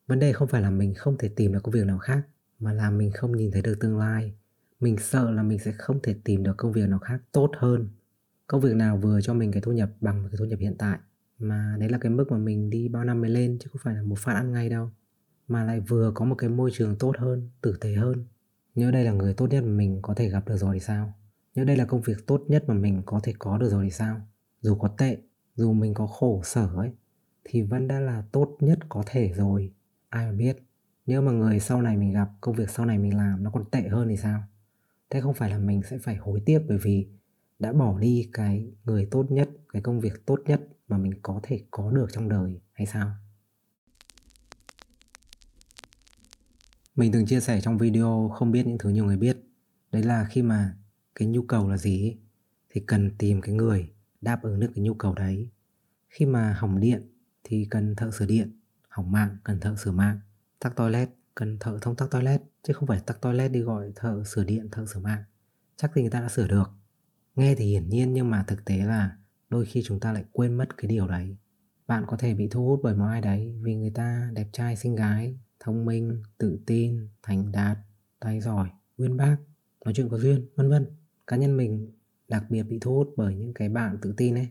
Vấn 0.06 0.18
đề 0.18 0.32
không 0.32 0.48
phải 0.48 0.62
là 0.62 0.70
mình 0.70 0.94
không 0.94 1.18
thể 1.18 1.28
tìm 1.28 1.52
được 1.52 1.62
công 1.62 1.72
việc 1.72 1.86
nào 1.86 1.98
khác, 1.98 2.22
mà 2.58 2.72
là 2.72 2.90
mình 2.90 3.10
không 3.12 3.36
nhìn 3.36 3.50
thấy 3.50 3.62
được 3.62 3.74
tương 3.80 3.98
lai. 3.98 4.34
Mình 4.80 4.96
sợ 4.98 5.30
là 5.30 5.42
mình 5.42 5.58
sẽ 5.58 5.72
không 5.72 5.98
thể 6.02 6.14
tìm 6.24 6.42
được 6.42 6.56
công 6.56 6.72
việc 6.72 6.88
nào 6.88 6.98
khác 6.98 7.20
tốt 7.32 7.50
hơn. 7.58 7.88
Công 8.46 8.60
việc 8.60 8.74
nào 8.74 8.96
vừa 8.96 9.20
cho 9.20 9.34
mình 9.34 9.52
cái 9.52 9.62
thu 9.62 9.72
nhập 9.72 9.90
bằng 10.00 10.28
cái 10.30 10.36
thu 10.38 10.44
nhập 10.44 10.58
hiện 10.58 10.74
tại, 10.78 10.98
mà 11.38 11.76
đấy 11.78 11.88
là 11.88 11.98
cái 11.98 12.10
mức 12.10 12.24
mà 12.30 12.38
mình 12.38 12.70
đi 12.70 12.88
bao 12.88 13.04
năm 13.04 13.20
mới 13.20 13.30
lên, 13.30 13.58
chứ 13.60 13.68
không 13.72 13.80
phải 13.84 13.94
là 13.94 14.02
một 14.02 14.18
phát 14.18 14.32
ăn 14.32 14.52
ngay 14.52 14.68
đâu 14.68 14.90
mà 15.48 15.64
lại 15.64 15.80
vừa 15.80 16.12
có 16.14 16.24
một 16.24 16.34
cái 16.34 16.50
môi 16.50 16.70
trường 16.72 16.96
tốt 16.98 17.12
hơn, 17.18 17.50
tử 17.62 17.76
tế 17.80 17.94
hơn. 17.94 18.24
Nếu 18.74 18.90
đây 18.90 19.04
là 19.04 19.12
người 19.12 19.34
tốt 19.34 19.46
nhất 19.46 19.64
mà 19.64 19.70
mình 19.70 19.98
có 20.02 20.14
thể 20.14 20.28
gặp 20.28 20.48
được 20.48 20.56
rồi 20.56 20.74
thì 20.74 20.80
sao? 20.80 21.12
Nếu 21.54 21.64
đây 21.64 21.76
là 21.76 21.84
công 21.84 22.00
việc 22.00 22.26
tốt 22.26 22.42
nhất 22.48 22.64
mà 22.66 22.74
mình 22.74 23.02
có 23.06 23.20
thể 23.22 23.32
có 23.38 23.58
được 23.58 23.68
rồi 23.70 23.84
thì 23.84 23.90
sao? 23.90 24.20
Dù 24.60 24.74
có 24.74 24.88
tệ, 24.88 25.16
dù 25.54 25.72
mình 25.72 25.94
có 25.94 26.06
khổ, 26.06 26.40
sở 26.44 26.70
ấy, 26.76 26.90
thì 27.44 27.62
vẫn 27.62 27.88
đã 27.88 28.00
là 28.00 28.24
tốt 28.32 28.56
nhất 28.60 28.78
có 28.88 29.02
thể 29.06 29.32
rồi. 29.36 29.72
Ai 30.08 30.26
mà 30.26 30.32
biết? 30.32 30.56
Nếu 31.06 31.22
mà 31.22 31.32
người 31.32 31.60
sau 31.60 31.82
này 31.82 31.96
mình 31.96 32.12
gặp, 32.12 32.28
công 32.40 32.54
việc 32.54 32.70
sau 32.70 32.86
này 32.86 32.98
mình 32.98 33.16
làm 33.16 33.42
nó 33.42 33.50
còn 33.50 33.64
tệ 33.70 33.88
hơn 33.88 34.08
thì 34.08 34.16
sao? 34.16 34.42
Thế 35.10 35.20
không 35.20 35.34
phải 35.34 35.50
là 35.50 35.58
mình 35.58 35.82
sẽ 35.82 35.98
phải 35.98 36.16
hối 36.16 36.42
tiếc 36.46 36.62
bởi 36.68 36.78
vì 36.78 37.08
đã 37.58 37.72
bỏ 37.72 37.98
đi 37.98 38.30
cái 38.32 38.72
người 38.84 39.08
tốt 39.10 39.26
nhất, 39.30 39.50
cái 39.72 39.82
công 39.82 40.00
việc 40.00 40.26
tốt 40.26 40.40
nhất 40.46 40.60
mà 40.88 40.98
mình 40.98 41.12
có 41.22 41.40
thể 41.42 41.60
có 41.70 41.90
được 41.90 42.06
trong 42.12 42.28
đời 42.28 42.60
hay 42.72 42.86
sao? 42.86 43.10
Mình 46.96 47.12
từng 47.12 47.26
chia 47.26 47.40
sẻ 47.40 47.60
trong 47.60 47.78
video 47.78 48.30
không 48.34 48.52
biết 48.52 48.66
những 48.66 48.78
thứ 48.78 48.90
nhiều 48.90 49.04
người 49.04 49.16
biết. 49.16 49.38
Đấy 49.92 50.02
là 50.02 50.26
khi 50.30 50.42
mà 50.42 50.76
cái 51.14 51.28
nhu 51.28 51.42
cầu 51.42 51.70
là 51.70 51.76
gì 51.76 52.04
ấy, 52.04 52.18
thì 52.70 52.80
cần 52.86 53.10
tìm 53.18 53.40
cái 53.40 53.54
người 53.54 53.92
đáp 54.20 54.42
ứng 54.42 54.60
được 54.60 54.70
cái 54.74 54.84
nhu 54.84 54.94
cầu 54.94 55.14
đấy. 55.14 55.50
Khi 56.08 56.26
mà 56.26 56.52
hỏng 56.58 56.80
điện 56.80 57.12
thì 57.44 57.66
cần 57.70 57.96
thợ 57.96 58.10
sửa 58.10 58.26
điện 58.26 58.60
hỏng 58.88 59.12
mạng 59.12 59.36
cần 59.44 59.60
thợ 59.60 59.76
sửa 59.76 59.92
mạng. 59.92 60.20
Tắc 60.58 60.76
toilet 60.76 61.10
cần 61.34 61.58
thợ 61.58 61.78
thông 61.82 61.96
tắc 61.96 62.10
toilet 62.10 62.42
chứ 62.62 62.72
không 62.72 62.86
phải 62.88 63.00
tắc 63.00 63.20
toilet 63.20 63.52
đi 63.52 63.60
gọi 63.60 63.92
thợ 63.96 64.24
sửa 64.24 64.44
điện 64.44 64.68
thợ 64.72 64.86
sửa 64.86 65.00
mạng. 65.00 65.24
Chắc 65.76 65.90
thì 65.94 66.02
người 66.02 66.10
ta 66.10 66.20
đã 66.20 66.28
sửa 66.28 66.48
được. 66.48 66.70
Nghe 67.36 67.54
thì 67.54 67.64
hiển 67.64 67.88
nhiên 67.88 68.12
nhưng 68.12 68.30
mà 68.30 68.44
thực 68.46 68.64
tế 68.64 68.76
là 68.76 69.16
đôi 69.48 69.66
khi 69.66 69.82
chúng 69.84 70.00
ta 70.00 70.12
lại 70.12 70.24
quên 70.32 70.54
mất 70.54 70.76
cái 70.76 70.88
điều 70.88 71.08
đấy. 71.08 71.36
Bạn 71.86 72.04
có 72.06 72.16
thể 72.16 72.34
bị 72.34 72.48
thu 72.50 72.66
hút 72.66 72.80
bởi 72.82 72.94
một 72.94 73.06
ai 73.06 73.20
đấy 73.20 73.54
vì 73.62 73.74
người 73.74 73.90
ta 73.90 74.30
đẹp 74.32 74.48
trai 74.52 74.76
xinh 74.76 74.94
gái 74.94 75.38
thông 75.60 75.84
minh 75.84 76.22
tự 76.38 76.58
tin 76.66 77.08
thành 77.22 77.52
đạt 77.52 77.78
tay 78.20 78.40
giỏi 78.40 78.68
uyên 78.96 79.16
bác 79.16 79.36
nói 79.84 79.94
chuyện 79.94 80.08
có 80.08 80.18
duyên 80.18 80.46
vân 80.56 80.70
vân 80.70 80.86
cá 81.26 81.36
nhân 81.36 81.56
mình 81.56 81.92
đặc 82.28 82.44
biệt 82.50 82.62
bị 82.62 82.78
thu 82.80 82.94
hút 82.94 83.14
bởi 83.16 83.34
những 83.34 83.54
cái 83.54 83.68
bạn 83.68 83.98
tự 84.02 84.14
tin 84.16 84.34
ấy 84.34 84.48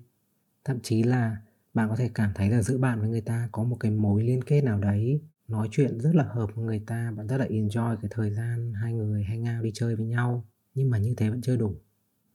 thậm 0.64 0.80
chí 0.84 1.04
là 1.04 1.38
bạn 1.74 1.90
có 1.90 1.96
thể 1.96 2.10
cảm 2.14 2.32
thấy 2.36 2.50
là 2.50 2.62
giữa 2.62 2.78
bạn 2.78 3.00
với 3.00 3.10
người 3.10 3.22
ta 3.22 3.50
có 3.52 3.64
một 3.64 3.78
cái 3.80 3.92
mối 3.92 4.24
liên 4.24 4.44
kết 4.44 4.62
nào 4.62 4.80
đấy 4.80 5.22
nói 5.48 5.68
chuyện 5.72 6.00
rất 6.00 6.16
là 6.16 6.24
hợp 6.24 6.50
với 6.56 6.66
người 6.66 6.80
ta, 6.88 7.12
bạn 7.18 7.28
rất 7.28 7.38
là 7.38 7.46
enjoy 7.46 7.96
cái 7.96 8.12
thời 8.12 8.32
gian 8.32 8.74
hai 8.74 8.94
người 8.94 9.24
hang 9.24 9.44
out 9.44 9.64
đi 9.64 9.72
chơi 9.74 9.96
với 9.96 10.06
nhau, 10.06 10.46
nhưng 10.74 10.90
mà 10.90 10.98
như 10.98 11.14
thế 11.18 11.30
vẫn 11.30 11.42
chưa 11.42 11.56
đủ. 11.56 11.76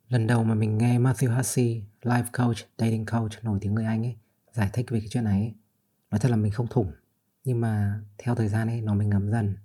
Lần 0.09 0.27
đầu 0.27 0.45
mà 0.45 0.55
mình 0.55 0.79
nghe 0.79 0.99
Matthew 0.99 1.37
Hussey, 1.37 1.83
life 2.03 2.25
coach, 2.33 2.57
dating 2.79 3.07
coach 3.07 3.45
nổi 3.45 3.59
tiếng 3.61 3.75
người 3.75 3.85
Anh 3.85 4.07
ấy, 4.07 4.17
giải 4.53 4.71
thích 4.73 4.87
về 4.91 5.01
cái 5.01 5.09
chuyện 5.09 5.25
này 5.25 5.41
ấy. 5.41 5.55
Nói 6.11 6.19
thật 6.19 6.31
là 6.31 6.37
mình 6.37 6.53
không 6.53 6.67
thủng, 6.67 6.93
nhưng 7.51 7.61
mà 7.61 8.01
theo 8.19 8.35
thời 8.35 8.49
gian 8.49 8.69
ấy 8.69 8.81
nó 8.81 8.95
mới 8.95 9.07
ngấm 9.07 9.31
dần. 9.31 9.57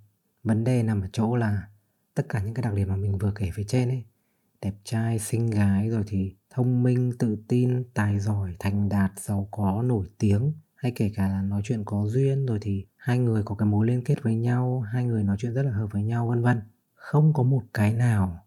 Vấn 0.44 0.64
đề 0.64 0.84
nằm 0.84 1.02
ở 1.02 1.08
chỗ 1.14 1.36
là 1.36 1.68
tất 2.14 2.26
cả 2.30 2.44
những 2.44 2.54
cái 2.54 2.64
đặc 2.64 2.74
điểm 2.74 2.88
mà 2.90 2.96
mình 2.96 3.18
vừa 3.18 3.32
kể 3.36 3.52
phía 3.54 3.64
trên 3.64 3.90
ấy, 3.90 4.04
đẹp 4.62 4.74
trai, 4.84 5.20
xinh 5.20 5.50
gái 5.50 5.90
rồi 5.90 6.04
thì 6.08 6.36
thông 6.50 6.84
minh, 6.84 7.12
tự 7.20 7.38
tin, 7.48 7.84
tài 7.94 8.20
giỏi, 8.20 8.56
thành 8.60 8.90
đạt, 8.90 9.12
giàu 9.20 9.48
có, 9.52 9.82
nổi 9.82 10.08
tiếng 10.18 10.54
hay 10.76 10.92
kể 10.96 11.12
cả 11.16 11.28
là 11.28 11.42
nói 11.42 11.62
chuyện 11.64 11.84
có 11.86 12.06
duyên 12.08 12.46
rồi 12.46 12.60
thì 12.62 12.86
hai 12.96 13.20
người 13.20 13.44
có 13.44 13.56
cái 13.56 13.66
mối 13.66 13.88
liên 13.88 14.04
kết 14.04 14.24
với 14.24 14.36
nhau, 14.36 14.82
hai 14.82 15.06
người 15.06 15.24
nói 15.24 15.38
chuyện 15.40 15.54
rất 15.54 15.64
là 15.64 15.72
hợp 15.72 15.88
với 15.92 16.04
nhau 16.04 16.28
vân 16.28 16.42
vân. 16.42 16.62
Không 16.94 17.34
có 17.34 17.44
một 17.44 17.64
cái 17.74 17.94
nào 17.94 18.46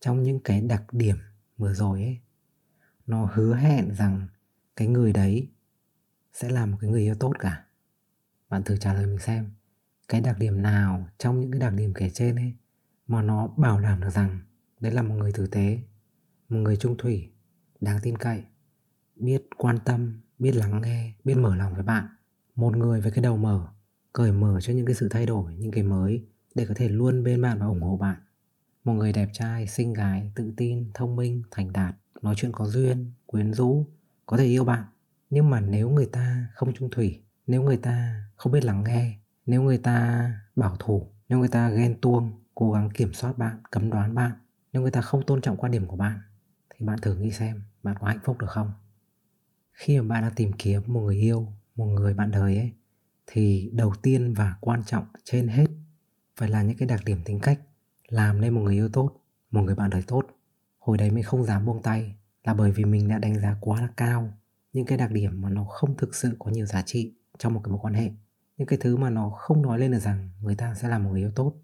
trong 0.00 0.22
những 0.22 0.40
cái 0.40 0.60
đặc 0.60 0.82
điểm 0.92 1.16
vừa 1.56 1.74
rồi 1.74 2.02
ấy 2.02 2.18
nó 3.06 3.30
hứa 3.34 3.54
hẹn 3.54 3.94
rằng 3.94 4.28
cái 4.76 4.88
người 4.88 5.12
đấy 5.12 5.48
sẽ 6.32 6.50
là 6.50 6.66
một 6.66 6.76
cái 6.80 6.90
người 6.90 7.02
yêu 7.02 7.14
tốt 7.14 7.32
cả. 7.38 7.63
Bạn 8.48 8.62
thử 8.62 8.76
trả 8.76 8.94
lời 8.94 9.06
mình 9.06 9.18
xem, 9.18 9.50
cái 10.08 10.20
đặc 10.20 10.38
điểm 10.38 10.62
nào 10.62 11.08
trong 11.18 11.40
những 11.40 11.50
cái 11.50 11.60
đặc 11.60 11.72
điểm 11.72 11.92
kể 11.94 12.10
trên 12.10 12.36
ấy 12.36 12.52
mà 13.06 13.22
nó 13.22 13.46
bảo 13.46 13.80
đảm 13.80 14.00
được 14.00 14.10
rằng 14.10 14.38
đấy 14.80 14.92
là 14.92 15.02
một 15.02 15.14
người 15.14 15.32
tử 15.32 15.46
tế, 15.46 15.78
một 16.48 16.58
người 16.58 16.76
trung 16.76 16.96
thủy, 16.98 17.32
đáng 17.80 17.98
tin 18.02 18.18
cậy, 18.18 18.44
biết 19.16 19.42
quan 19.56 19.78
tâm, 19.84 20.20
biết 20.38 20.52
lắng 20.56 20.80
nghe, 20.82 21.12
biết 21.24 21.34
mở 21.34 21.56
lòng 21.56 21.74
với 21.74 21.82
bạn. 21.82 22.06
Một 22.54 22.76
người 22.76 23.00
với 23.00 23.10
cái 23.12 23.22
đầu 23.22 23.36
mở, 23.36 23.68
cởi 24.12 24.32
mở 24.32 24.60
cho 24.60 24.72
những 24.72 24.86
cái 24.86 24.94
sự 24.94 25.08
thay 25.08 25.26
đổi, 25.26 25.54
những 25.54 25.70
cái 25.70 25.82
mới 25.82 26.24
để 26.54 26.66
có 26.66 26.74
thể 26.76 26.88
luôn 26.88 27.24
bên 27.24 27.42
bạn 27.42 27.58
và 27.58 27.66
ủng 27.66 27.82
hộ 27.82 27.96
bạn. 27.96 28.16
Một 28.84 28.92
người 28.92 29.12
đẹp 29.12 29.28
trai, 29.32 29.66
xinh 29.66 29.92
gái, 29.92 30.32
tự 30.34 30.52
tin, 30.56 30.90
thông 30.94 31.16
minh, 31.16 31.42
thành 31.50 31.72
đạt, 31.72 31.94
nói 32.22 32.34
chuyện 32.36 32.52
có 32.52 32.66
duyên, 32.66 33.12
quyến 33.26 33.52
rũ, 33.52 33.86
có 34.26 34.36
thể 34.36 34.44
yêu 34.44 34.64
bạn. 34.64 34.84
Nhưng 35.30 35.50
mà 35.50 35.60
nếu 35.60 35.90
người 35.90 36.06
ta 36.06 36.46
không 36.54 36.74
trung 36.74 36.90
thủy, 36.90 37.23
nếu 37.46 37.62
người 37.62 37.76
ta 37.76 38.24
không 38.36 38.52
biết 38.52 38.64
lắng 38.64 38.84
nghe, 38.84 39.18
nếu 39.46 39.62
người 39.62 39.78
ta 39.78 40.30
bảo 40.56 40.76
thủ, 40.78 41.12
nếu 41.28 41.38
người 41.38 41.48
ta 41.48 41.70
ghen 41.70 42.00
tuông, 42.00 42.32
cố 42.54 42.72
gắng 42.72 42.90
kiểm 42.90 43.12
soát 43.12 43.38
bạn, 43.38 43.60
cấm 43.70 43.90
đoán 43.90 44.14
bạn, 44.14 44.32
nếu 44.72 44.82
người 44.82 44.90
ta 44.90 45.00
không 45.00 45.26
tôn 45.26 45.40
trọng 45.40 45.56
quan 45.56 45.72
điểm 45.72 45.86
của 45.86 45.96
bạn, 45.96 46.18
thì 46.70 46.86
bạn 46.86 46.98
thử 47.02 47.16
nghĩ 47.16 47.30
xem 47.30 47.62
bạn 47.82 47.96
có 48.00 48.06
hạnh 48.06 48.18
phúc 48.24 48.38
được 48.38 48.50
không? 48.50 48.72
Khi 49.72 50.00
mà 50.00 50.08
bạn 50.08 50.22
đang 50.22 50.34
tìm 50.34 50.52
kiếm 50.52 50.82
một 50.86 51.00
người 51.00 51.16
yêu, 51.16 51.52
một 51.76 51.86
người 51.86 52.14
bạn 52.14 52.30
đời 52.30 52.56
ấy, 52.58 52.72
thì 53.26 53.70
đầu 53.72 53.94
tiên 54.02 54.34
và 54.34 54.54
quan 54.60 54.84
trọng 54.86 55.04
trên 55.24 55.48
hết 55.48 55.66
phải 56.36 56.48
là 56.48 56.62
những 56.62 56.76
cái 56.76 56.88
đặc 56.88 57.00
điểm 57.04 57.18
tính 57.24 57.40
cách 57.40 57.60
làm 58.08 58.40
nên 58.40 58.54
một 58.54 58.60
người 58.60 58.74
yêu 58.74 58.88
tốt, 58.88 59.12
một 59.50 59.62
người 59.62 59.74
bạn 59.74 59.90
đời 59.90 60.02
tốt. 60.06 60.26
Hồi 60.78 60.98
đấy 60.98 61.10
mình 61.10 61.24
không 61.24 61.44
dám 61.44 61.66
buông 61.66 61.82
tay 61.82 62.16
là 62.44 62.54
bởi 62.54 62.72
vì 62.72 62.84
mình 62.84 63.08
đã 63.08 63.18
đánh 63.18 63.40
giá 63.40 63.56
quá 63.60 63.80
là 63.80 63.88
cao 63.96 64.32
những 64.72 64.86
cái 64.86 64.98
đặc 64.98 65.10
điểm 65.10 65.40
mà 65.40 65.50
nó 65.50 65.64
không 65.64 65.96
thực 65.96 66.14
sự 66.14 66.36
có 66.38 66.50
nhiều 66.50 66.66
giá 66.66 66.82
trị 66.86 67.14
trong 67.38 67.54
một 67.54 67.60
cái 67.64 67.70
mối 67.70 67.80
quan 67.82 67.94
hệ. 67.94 68.10
Những 68.56 68.66
cái 68.66 68.78
thứ 68.82 68.96
mà 68.96 69.10
nó 69.10 69.30
không 69.30 69.62
nói 69.62 69.78
lên 69.78 69.92
được 69.92 69.98
rằng 69.98 70.30
người 70.42 70.54
ta 70.54 70.74
sẽ 70.74 70.88
là 70.88 70.98
một 70.98 71.10
người 71.10 71.20
yêu 71.20 71.30
tốt. 71.34 71.54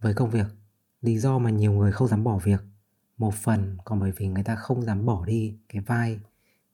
Với 0.00 0.14
công 0.14 0.30
việc, 0.30 0.46
lý 1.00 1.18
do 1.18 1.38
mà 1.38 1.50
nhiều 1.50 1.72
người 1.72 1.92
không 1.92 2.08
dám 2.08 2.24
bỏ 2.24 2.38
việc 2.38 2.60
một 3.18 3.34
phần 3.34 3.76
còn 3.84 4.00
bởi 4.00 4.12
vì 4.16 4.28
người 4.28 4.42
ta 4.42 4.56
không 4.56 4.82
dám 4.82 5.06
bỏ 5.06 5.24
đi 5.24 5.58
cái 5.68 5.82
vai 5.82 6.20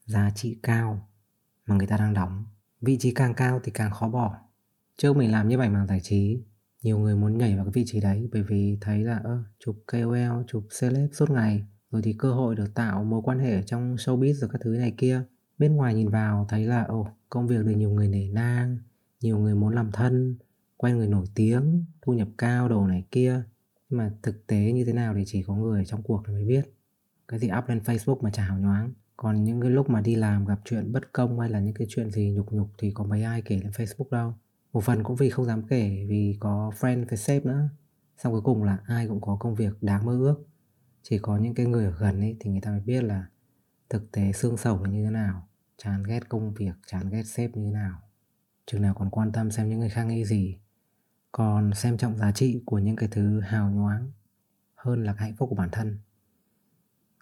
giá 0.04 0.30
trị 0.34 0.58
cao 0.62 1.08
mà 1.66 1.74
người 1.74 1.86
ta 1.86 1.96
đang 1.96 2.14
đóng. 2.14 2.44
Vị 2.80 2.96
trí 3.00 3.14
càng 3.14 3.34
cao 3.34 3.60
thì 3.64 3.72
càng 3.72 3.90
khó 3.90 4.08
bỏ. 4.08 4.36
Trước 4.96 5.16
mình 5.16 5.32
làm 5.32 5.48
như 5.48 5.58
vậy 5.58 5.68
mảng 5.68 5.86
giải 5.86 6.00
trí 6.02 6.44
nhiều 6.82 6.98
người 6.98 7.16
muốn 7.16 7.38
nhảy 7.38 7.56
vào 7.56 7.64
cái 7.64 7.72
vị 7.74 7.84
trí 7.86 8.00
đấy 8.00 8.28
bởi 8.32 8.42
vì 8.42 8.78
thấy 8.80 9.04
là 9.04 9.18
ơ 9.24 9.42
chụp 9.58 9.76
KOL, 9.86 10.42
chụp 10.46 10.66
celeb 10.80 11.10
suốt 11.12 11.30
ngày 11.30 11.64
rồi 11.90 12.02
thì 12.02 12.14
cơ 12.18 12.32
hội 12.32 12.56
được 12.56 12.74
tạo 12.74 13.04
mối 13.04 13.20
quan 13.24 13.38
hệ 13.38 13.62
trong 13.62 13.94
showbiz 13.94 14.32
rồi 14.32 14.50
các 14.52 14.60
thứ 14.64 14.70
này 14.70 14.94
kia. 14.98 15.22
Bên 15.58 15.76
ngoài 15.76 15.94
nhìn 15.94 16.08
vào 16.08 16.46
thấy 16.48 16.66
là 16.66 16.84
ồ 16.84 17.06
công 17.30 17.46
việc 17.46 17.64
được 17.64 17.74
nhiều 17.76 17.90
người 17.90 18.08
nể 18.08 18.28
nang, 18.28 18.78
nhiều 19.20 19.38
người 19.38 19.54
muốn 19.54 19.74
làm 19.74 19.92
thân, 19.92 20.36
quen 20.76 20.96
người 20.96 21.08
nổi 21.08 21.26
tiếng, 21.34 21.84
thu 22.02 22.12
nhập 22.12 22.28
cao 22.38 22.68
đồ 22.68 22.86
này 22.86 23.04
kia. 23.10 23.42
Nhưng 23.88 23.98
mà 23.98 24.10
thực 24.22 24.46
tế 24.46 24.72
như 24.72 24.84
thế 24.84 24.92
nào 24.92 25.14
thì 25.14 25.22
chỉ 25.26 25.42
có 25.42 25.54
người 25.54 25.84
trong 25.84 26.02
cuộc 26.02 26.22
mới 26.28 26.44
biết. 26.44 26.74
Cái 27.28 27.40
gì 27.40 27.50
up 27.58 27.68
lên 27.68 27.78
Facebook 27.78 28.20
mà 28.20 28.30
chả 28.30 28.42
hào 28.42 28.58
nhoáng. 28.58 28.92
Còn 29.16 29.44
những 29.44 29.60
cái 29.60 29.70
lúc 29.70 29.90
mà 29.90 30.00
đi 30.00 30.14
làm 30.14 30.44
gặp 30.44 30.60
chuyện 30.64 30.92
bất 30.92 31.12
công 31.12 31.40
hay 31.40 31.50
là 31.50 31.60
những 31.60 31.74
cái 31.74 31.86
chuyện 31.90 32.10
gì 32.10 32.30
nhục 32.30 32.52
nhục 32.52 32.68
thì 32.78 32.90
có 32.90 33.04
mấy 33.04 33.22
ai 33.22 33.42
kể 33.42 33.56
lên 33.56 33.70
Facebook 33.70 34.10
đâu 34.10 34.34
một 34.76 34.84
phần 34.84 35.02
cũng 35.02 35.16
vì 35.16 35.30
không 35.30 35.44
dám 35.44 35.62
kể 35.62 36.06
vì 36.08 36.36
có 36.40 36.72
friend 36.80 37.06
với 37.08 37.18
sếp 37.18 37.46
nữa 37.46 37.68
xong 38.18 38.32
cuối 38.32 38.42
cùng 38.42 38.64
là 38.64 38.78
ai 38.86 39.08
cũng 39.08 39.20
có 39.20 39.36
công 39.40 39.54
việc 39.54 39.82
đáng 39.82 40.06
mơ 40.06 40.18
ước 40.18 40.46
chỉ 41.02 41.18
có 41.18 41.36
những 41.38 41.54
cái 41.54 41.66
người 41.66 41.84
ở 41.84 41.90
gần 41.98 42.20
ấy 42.20 42.36
thì 42.40 42.50
người 42.50 42.60
ta 42.60 42.70
mới 42.70 42.80
biết 42.80 43.04
là 43.04 43.26
thực 43.88 44.12
tế 44.12 44.32
xương 44.32 44.56
sầu 44.56 44.84
là 44.84 44.90
như 44.90 45.04
thế 45.04 45.10
nào, 45.10 45.48
chán 45.76 46.02
ghét 46.02 46.28
công 46.28 46.54
việc, 46.54 46.72
chán 46.86 47.08
ghét 47.08 47.22
sếp 47.22 47.56
như 47.56 47.64
thế 47.64 47.70
nào? 47.70 48.02
Chừng 48.66 48.82
nào 48.82 48.94
còn 48.94 49.10
quan 49.10 49.32
tâm 49.32 49.50
xem 49.50 49.68
những 49.68 49.80
người 49.80 49.90
khác 49.90 50.04
nghĩ 50.04 50.24
gì? 50.24 50.58
Còn 51.32 51.74
xem 51.74 51.98
trọng 51.98 52.18
giá 52.18 52.32
trị 52.32 52.62
của 52.66 52.78
những 52.78 52.96
cái 52.96 53.08
thứ 53.12 53.40
hào 53.40 53.70
nhoáng 53.70 54.10
hơn 54.74 55.04
là 55.04 55.14
cái 55.14 55.28
hạnh 55.28 55.36
phúc 55.36 55.48
của 55.48 55.56
bản 55.56 55.68
thân, 55.72 55.98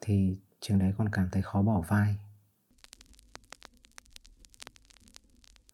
thì 0.01 0.39
chừng 0.61 0.79
đấy 0.79 0.93
còn 0.99 1.09
cảm 1.09 1.29
thấy 1.33 1.43
khó 1.43 1.63
bỏ 1.63 1.81
vai. 1.89 2.17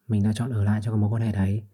Mình 0.09 0.23
đã 0.23 0.32
chọn 0.35 0.50
ở 0.50 0.64
lại 0.64 0.80
cho 0.82 0.90
cái 0.90 1.00
mối 1.00 1.11
quan 1.11 1.23
hệ 1.23 1.32
đấy, 1.32 1.64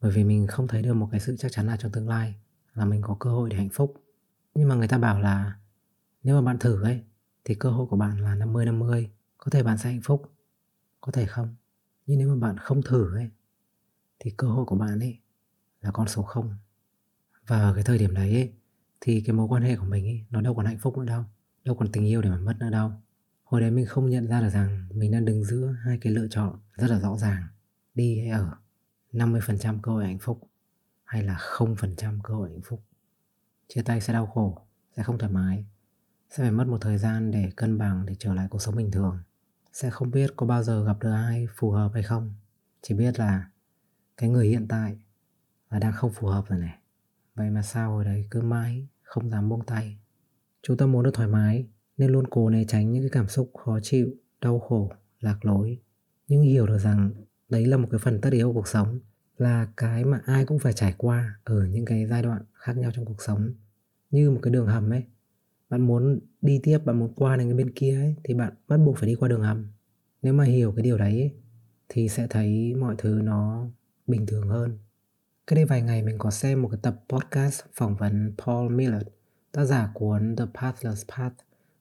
bởi 0.00 0.12
vì 0.12 0.24
mình 0.24 0.46
không 0.46 0.68
thấy 0.68 0.82
được 0.82 0.94
một 0.94 1.08
cái 1.10 1.20
sự 1.20 1.36
chắc 1.38 1.52
chắn 1.52 1.66
nào 1.66 1.76
trong 1.76 1.92
tương 1.92 2.08
lai 2.08 2.34
là 2.74 2.84
mình 2.84 3.02
có 3.02 3.16
cơ 3.20 3.30
hội 3.30 3.50
để 3.50 3.56
hạnh 3.56 3.68
phúc. 3.72 4.04
Nhưng 4.54 4.68
mà 4.68 4.74
người 4.74 4.88
ta 4.88 4.98
bảo 4.98 5.20
là, 5.20 5.58
nếu 6.22 6.36
mà 6.36 6.42
bạn 6.46 6.58
thử 6.58 6.82
ấy 6.82 7.04
thì 7.46 7.54
cơ 7.54 7.70
hội 7.70 7.86
của 7.86 7.96
bạn 7.96 8.18
là 8.18 8.34
50 8.34 8.66
50 8.66 9.10
có 9.38 9.50
thể 9.50 9.62
bạn 9.62 9.78
sẽ 9.78 9.90
hạnh 9.90 10.02
phúc. 10.04 10.32
Có 11.00 11.12
thể 11.12 11.26
không 11.26 11.54
nhưng 12.06 12.18
nếu 12.18 12.28
mà 12.28 12.48
bạn 12.48 12.58
không 12.58 12.82
thử 12.82 13.16
ấy 13.16 13.30
thì 14.18 14.30
cơ 14.30 14.48
hội 14.48 14.64
của 14.64 14.76
bạn 14.76 15.00
ấy 15.00 15.18
là 15.80 15.90
con 15.90 16.08
số 16.08 16.22
không. 16.22 16.54
Và 17.46 17.58
ở 17.58 17.74
cái 17.74 17.84
thời 17.84 17.98
điểm 17.98 18.14
đấy 18.14 18.34
ấy, 18.34 18.52
thì 19.00 19.20
cái 19.26 19.34
mối 19.34 19.46
quan 19.48 19.62
hệ 19.62 19.76
của 19.76 19.84
mình 19.84 20.06
ấy, 20.06 20.24
nó 20.30 20.40
đâu 20.40 20.54
còn 20.54 20.66
hạnh 20.66 20.78
phúc 20.78 20.98
nữa 20.98 21.04
đâu 21.04 21.24
đâu 21.66 21.74
còn 21.74 21.92
tình 21.92 22.06
yêu 22.06 22.22
để 22.22 22.30
mà 22.30 22.36
mất 22.36 22.56
nữa 22.60 22.70
đâu. 22.70 22.92
Hồi 23.44 23.60
đấy 23.60 23.70
mình 23.70 23.86
không 23.86 24.10
nhận 24.10 24.28
ra 24.28 24.40
được 24.40 24.48
rằng 24.48 24.88
mình 24.94 25.12
đang 25.12 25.24
đứng 25.24 25.44
giữa 25.44 25.76
hai 25.84 25.98
cái 26.00 26.12
lựa 26.12 26.26
chọn 26.30 26.60
rất 26.74 26.90
là 26.90 26.98
rõ 26.98 27.16
ràng 27.16 27.42
đi 27.94 28.18
hay 28.18 28.28
ở. 28.28 28.56
50% 29.12 29.80
cơ 29.82 29.92
hội 29.92 30.04
hạnh 30.04 30.18
phúc 30.18 30.50
hay 31.04 31.22
là 31.22 31.36
0% 31.38 32.20
cơ 32.22 32.34
hội 32.34 32.50
hạnh 32.50 32.62
phúc. 32.64 32.82
Chia 33.68 33.82
tay 33.82 34.00
sẽ 34.00 34.12
đau 34.12 34.26
khổ 34.26 34.58
sẽ 34.96 35.02
không 35.02 35.18
thoải 35.18 35.32
mái 35.32 35.64
sẽ 36.36 36.42
phải 36.42 36.50
mất 36.50 36.66
một 36.66 36.78
thời 36.80 36.98
gian 36.98 37.30
để 37.30 37.50
cân 37.56 37.78
bằng 37.78 38.06
để 38.06 38.14
trở 38.18 38.34
lại 38.34 38.46
cuộc 38.50 38.62
sống 38.62 38.76
bình 38.76 38.90
thường. 38.90 39.18
Sẽ 39.72 39.90
không 39.90 40.10
biết 40.10 40.30
có 40.36 40.46
bao 40.46 40.62
giờ 40.62 40.84
gặp 40.84 40.96
được 41.00 41.12
ai 41.12 41.46
phù 41.56 41.70
hợp 41.70 41.90
hay 41.94 42.02
không. 42.02 42.34
Chỉ 42.82 42.94
biết 42.94 43.18
là 43.18 43.50
cái 44.16 44.30
người 44.30 44.48
hiện 44.48 44.68
tại 44.68 44.96
là 45.70 45.78
đang 45.78 45.92
không 45.92 46.12
phù 46.12 46.26
hợp 46.26 46.44
rồi 46.48 46.58
này. 46.58 46.78
Vậy 47.34 47.50
mà 47.50 47.62
sao 47.62 47.90
hồi 47.90 48.04
đấy 48.04 48.26
cứ 48.30 48.40
mãi 48.40 48.86
không 49.02 49.30
dám 49.30 49.48
buông 49.48 49.64
tay? 49.66 49.98
Chúng 50.62 50.76
ta 50.76 50.86
muốn 50.86 51.04
được 51.04 51.10
thoải 51.14 51.28
mái 51.28 51.66
nên 51.96 52.10
luôn 52.10 52.26
cố 52.30 52.50
né 52.50 52.64
tránh 52.64 52.92
những 52.92 53.02
cái 53.02 53.10
cảm 53.10 53.28
xúc 53.28 53.50
khó 53.64 53.78
chịu, 53.82 54.14
đau 54.40 54.58
khổ, 54.58 54.92
lạc 55.20 55.44
lối. 55.44 55.80
Nhưng 56.28 56.42
hiểu 56.42 56.66
được 56.66 56.78
rằng 56.78 57.10
đấy 57.48 57.66
là 57.66 57.76
một 57.76 57.88
cái 57.90 57.98
phần 57.98 58.20
tất 58.20 58.32
yếu 58.32 58.48
của 58.48 58.54
cuộc 58.54 58.68
sống, 58.68 59.00
là 59.38 59.68
cái 59.76 60.04
mà 60.04 60.20
ai 60.24 60.44
cũng 60.44 60.58
phải 60.58 60.72
trải 60.72 60.94
qua 60.98 61.38
ở 61.44 61.66
những 61.66 61.84
cái 61.84 62.06
giai 62.06 62.22
đoạn 62.22 62.42
khác 62.54 62.76
nhau 62.76 62.90
trong 62.94 63.04
cuộc 63.04 63.22
sống. 63.22 63.54
Như 64.10 64.30
một 64.30 64.40
cái 64.42 64.52
đường 64.52 64.66
hầm 64.66 64.90
ấy 64.90 65.04
bạn 65.70 65.80
muốn 65.80 66.20
đi 66.42 66.60
tiếp 66.62 66.78
bạn 66.84 66.98
muốn 66.98 67.14
qua 67.14 67.36
đến 67.36 67.48
cái 67.48 67.54
bên 67.54 67.70
kia 67.70 67.96
ấy 67.96 68.14
thì 68.24 68.34
bạn 68.34 68.52
bắt 68.68 68.76
buộc 68.76 68.98
phải 68.98 69.08
đi 69.08 69.14
qua 69.14 69.28
đường 69.28 69.42
hầm. 69.42 69.72
Nếu 70.22 70.32
mà 70.32 70.44
hiểu 70.44 70.72
cái 70.76 70.82
điều 70.82 70.98
đấy 70.98 71.20
ấy, 71.20 71.30
thì 71.88 72.08
sẽ 72.08 72.26
thấy 72.30 72.74
mọi 72.74 72.94
thứ 72.98 73.20
nó 73.22 73.66
bình 74.06 74.26
thường 74.26 74.48
hơn. 74.48 74.78
Cái 75.46 75.54
đây 75.54 75.64
vài 75.64 75.82
ngày 75.82 76.02
mình 76.02 76.18
có 76.18 76.30
xem 76.30 76.62
một 76.62 76.68
cái 76.68 76.80
tập 76.82 77.04
podcast 77.08 77.62
phỏng 77.74 77.96
vấn 77.96 78.34
Paul 78.38 78.72
Millard 78.72 79.06
tác 79.52 79.64
giả 79.64 79.90
cuốn 79.94 80.36
The 80.36 80.44
Pathless 80.54 81.04
Path. 81.16 81.34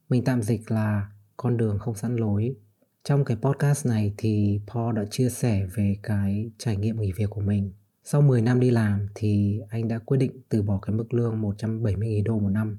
Mình 0.10 0.24
tạm 0.24 0.42
dịch 0.42 0.72
là 0.72 1.12
con 1.38 1.58
đường 1.58 1.80
không 1.80 1.96
sẵn 1.96 2.16
lối. 2.16 2.56
Trong 3.04 3.26
cái 3.26 3.38
podcast 3.42 3.86
này 3.86 4.14
thì 4.18 4.60
Paul 4.68 4.96
đã 4.96 5.06
chia 5.12 5.30
sẻ 5.30 5.68
về 5.76 5.98
cái 6.04 6.52
trải 6.58 6.78
nghiệm 6.78 7.02
nghỉ 7.02 7.12
việc 7.12 7.30
của 7.30 7.42
mình. 7.42 7.72
Sau 8.04 8.22
10 8.22 8.42
năm 8.42 8.60
đi 8.60 8.72
làm 8.72 9.08
thì 9.16 9.62
anh 9.70 9.88
đã 9.88 10.00
quyết 10.00 10.18
định 10.18 10.32
từ 10.50 10.62
bỏ 10.62 10.80
cái 10.82 10.96
mức 10.96 11.14
lương 11.14 11.42
170.000 11.42 12.24
đô 12.24 12.40
một 12.40 12.50
năm 12.50 12.78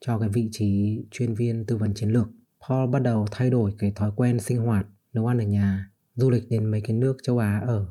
cho 0.00 0.18
cái 0.18 0.28
vị 0.28 0.48
trí 0.52 1.00
chuyên 1.10 1.34
viên 1.34 1.66
tư 1.66 1.76
vấn 1.76 1.94
chiến 1.94 2.10
lược. 2.10 2.28
Paul 2.68 2.90
bắt 2.90 2.98
đầu 3.02 3.26
thay 3.30 3.50
đổi 3.50 3.74
cái 3.78 3.92
thói 3.96 4.12
quen 4.16 4.40
sinh 4.40 4.58
hoạt, 4.58 4.86
nấu 5.12 5.26
ăn 5.26 5.38
ở 5.38 5.44
nhà, 5.44 5.90
du 6.14 6.30
lịch 6.30 6.48
đến 6.48 6.64
mấy 6.64 6.80
cái 6.80 6.96
nước 6.96 7.16
châu 7.22 7.38
Á 7.38 7.62
ở 7.66 7.86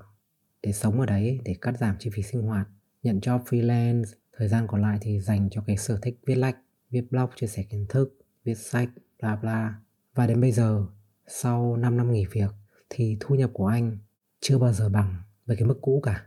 để 0.63 0.71
sống 0.71 0.99
ở 0.99 1.05
đấy 1.05 1.39
để 1.45 1.55
cắt 1.61 1.77
giảm 1.79 1.95
chi 1.99 2.09
phí 2.13 2.23
sinh 2.23 2.41
hoạt, 2.41 2.67
nhận 3.03 3.19
job 3.19 3.43
freelance, 3.43 4.03
thời 4.37 4.47
gian 4.47 4.67
còn 4.67 4.81
lại 4.81 4.97
thì 5.01 5.19
dành 5.19 5.49
cho 5.51 5.63
cái 5.67 5.77
sở 5.77 5.99
thích 6.01 6.19
viết 6.25 6.35
lách, 6.35 6.57
viết 6.89 7.11
blog 7.11 7.29
chia 7.35 7.47
sẻ 7.47 7.63
kiến 7.63 7.85
thức, 7.89 8.17
viết 8.43 8.57
sách, 8.57 8.89
bla 9.21 9.35
bla. 9.35 9.79
Và 10.15 10.27
đến 10.27 10.41
bây 10.41 10.51
giờ 10.51 10.85
sau 11.27 11.77
5 11.77 11.97
năm 11.97 12.11
nghỉ 12.11 12.25
việc 12.31 12.51
thì 12.89 13.17
thu 13.19 13.35
nhập 13.35 13.49
của 13.53 13.67
anh 13.67 13.97
chưa 14.39 14.57
bao 14.57 14.73
giờ 14.73 14.89
bằng 14.89 15.15
với 15.45 15.57
cái 15.57 15.67
mức 15.67 15.77
cũ 15.81 15.99
cả. 16.03 16.25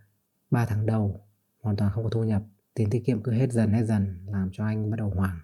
3 0.50 0.66
tháng 0.66 0.86
đầu 0.86 1.26
hoàn 1.60 1.76
toàn 1.76 1.92
không 1.92 2.04
có 2.04 2.10
thu 2.10 2.24
nhập, 2.24 2.42
tiền 2.74 2.90
tiết 2.90 3.02
kiệm 3.06 3.22
cứ 3.22 3.32
hết 3.32 3.52
dần 3.52 3.72
hết 3.72 3.84
dần 3.84 4.26
làm 4.26 4.50
cho 4.52 4.64
anh 4.64 4.90
bắt 4.90 4.96
đầu 4.96 5.10
hoảng. 5.10 5.38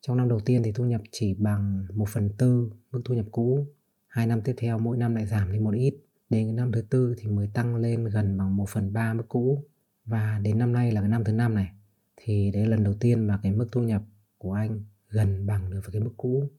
Trong 0.00 0.16
năm 0.16 0.28
đầu 0.28 0.40
tiên 0.40 0.62
thì 0.62 0.72
thu 0.72 0.84
nhập 0.84 1.00
chỉ 1.12 1.34
bằng 1.34 1.86
1 1.94 2.08
phần 2.08 2.30
tư 2.38 2.70
mức 2.92 3.02
thu 3.04 3.14
nhập 3.14 3.26
cũ. 3.32 3.66
Hai 4.06 4.26
năm 4.26 4.42
tiếp 4.42 4.54
theo 4.56 4.78
mỗi 4.78 4.96
năm 4.96 5.14
lại 5.14 5.26
giảm 5.26 5.52
đi 5.52 5.58
một 5.58 5.74
ít. 5.74 5.94
Đến 6.30 6.56
năm 6.56 6.72
thứ 6.72 6.82
tư 6.82 7.14
thì 7.18 7.28
mới 7.28 7.48
tăng 7.54 7.76
lên 7.76 8.04
gần 8.04 8.38
bằng 8.38 8.56
1 8.56 8.68
phần 8.68 8.92
3 8.92 9.14
mức 9.14 9.24
cũ. 9.28 9.64
Và 10.04 10.38
đến 10.42 10.58
năm 10.58 10.72
nay 10.72 10.92
là 10.92 11.00
cái 11.00 11.10
năm 11.10 11.24
thứ 11.24 11.32
năm 11.32 11.54
này 11.54 11.68
thì 12.16 12.50
đấy 12.50 12.62
là 12.62 12.70
lần 12.70 12.84
đầu 12.84 12.94
tiên 12.94 13.26
mà 13.26 13.40
cái 13.42 13.52
mức 13.52 13.68
thu 13.72 13.82
nhập 13.82 14.02
của 14.38 14.52
anh 14.52 14.84
gần 15.10 15.46
bằng 15.46 15.70
được 15.70 15.80
với 15.84 15.92
cái 15.92 16.02
mức 16.02 16.12
cũ 16.16 16.50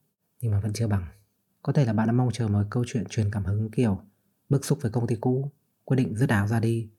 nhưng 0.42 0.52
mà 0.52 0.60
vẫn 0.60 0.74
chưa 0.74 0.88
bằng. 0.88 1.06
Có 1.64 1.74
thể 1.74 1.86
là 1.86 1.94
bạn 1.94 2.08
đã 2.08 2.14
mong 2.14 2.30
chờ 2.34 2.48
một 2.48 2.64
câu 2.70 2.84
chuyện 2.88 3.04
truyền 3.10 3.32
cảm 3.32 3.46
hứng 3.46 3.72
kiểu 3.72 4.00
bức 4.50 4.66
xúc 4.66 4.80
với 4.82 4.92
công 4.92 5.08
ty 5.08 5.16
cũ, 5.16 5.52
quyết 5.86 5.98
định 5.98 6.16
dứt 6.16 6.30
áo 6.30 6.48
ra 6.48 6.60
đi 6.60 6.90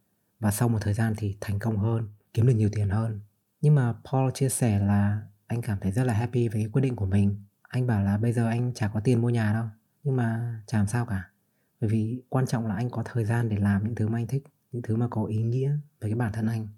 và 0.40 0.50
sau 0.50 0.68
một 0.68 0.78
thời 0.80 0.94
gian 0.94 1.14
thì 1.16 1.36
thành 1.40 1.58
công 1.58 1.76
hơn, 1.76 2.08
kiếm 2.34 2.46
được 2.46 2.52
nhiều 2.52 2.70
tiền 2.72 2.88
hơn. 2.88 3.20
Nhưng 3.60 3.74
mà 3.74 3.94
Paul 4.12 4.30
chia 4.34 4.48
sẻ 4.48 4.78
là 4.78 5.22
anh 5.50 5.62
cảm 5.62 5.78
thấy 5.80 5.92
rất 5.92 6.04
là 6.04 6.14
happy 6.14 6.48
với 6.48 6.62
cái 6.62 6.70
quyết 6.72 6.82
định 6.82 6.96
của 6.96 7.06
mình. 7.06 7.36
Anh 7.62 7.86
bảo 7.86 8.04
là 8.04 8.18
bây 8.18 8.32
giờ 8.32 8.48
anh 8.48 8.74
chả 8.74 8.88
có 8.88 9.00
tiền 9.00 9.20
mua 9.20 9.30
nhà 9.30 9.52
đâu, 9.52 9.64
nhưng 10.04 10.16
mà 10.16 10.60
chả 10.66 10.78
làm 10.78 10.86
sao 10.86 11.06
cả. 11.06 11.30
Bởi 11.80 11.90
vì 11.90 12.22
quan 12.28 12.46
trọng 12.46 12.66
là 12.66 12.74
anh 12.74 12.90
có 12.90 13.02
thời 13.06 13.24
gian 13.24 13.48
để 13.48 13.56
làm 13.56 13.84
những 13.84 13.94
thứ 13.94 14.08
mà 14.08 14.18
anh 14.18 14.26
thích, 14.26 14.44
những 14.72 14.82
thứ 14.82 14.96
mà 14.96 15.08
có 15.08 15.24
ý 15.24 15.42
nghĩa 15.42 15.70
với 16.00 16.10
cái 16.10 16.14
bản 16.14 16.32
thân 16.32 16.46
anh. 16.46 16.68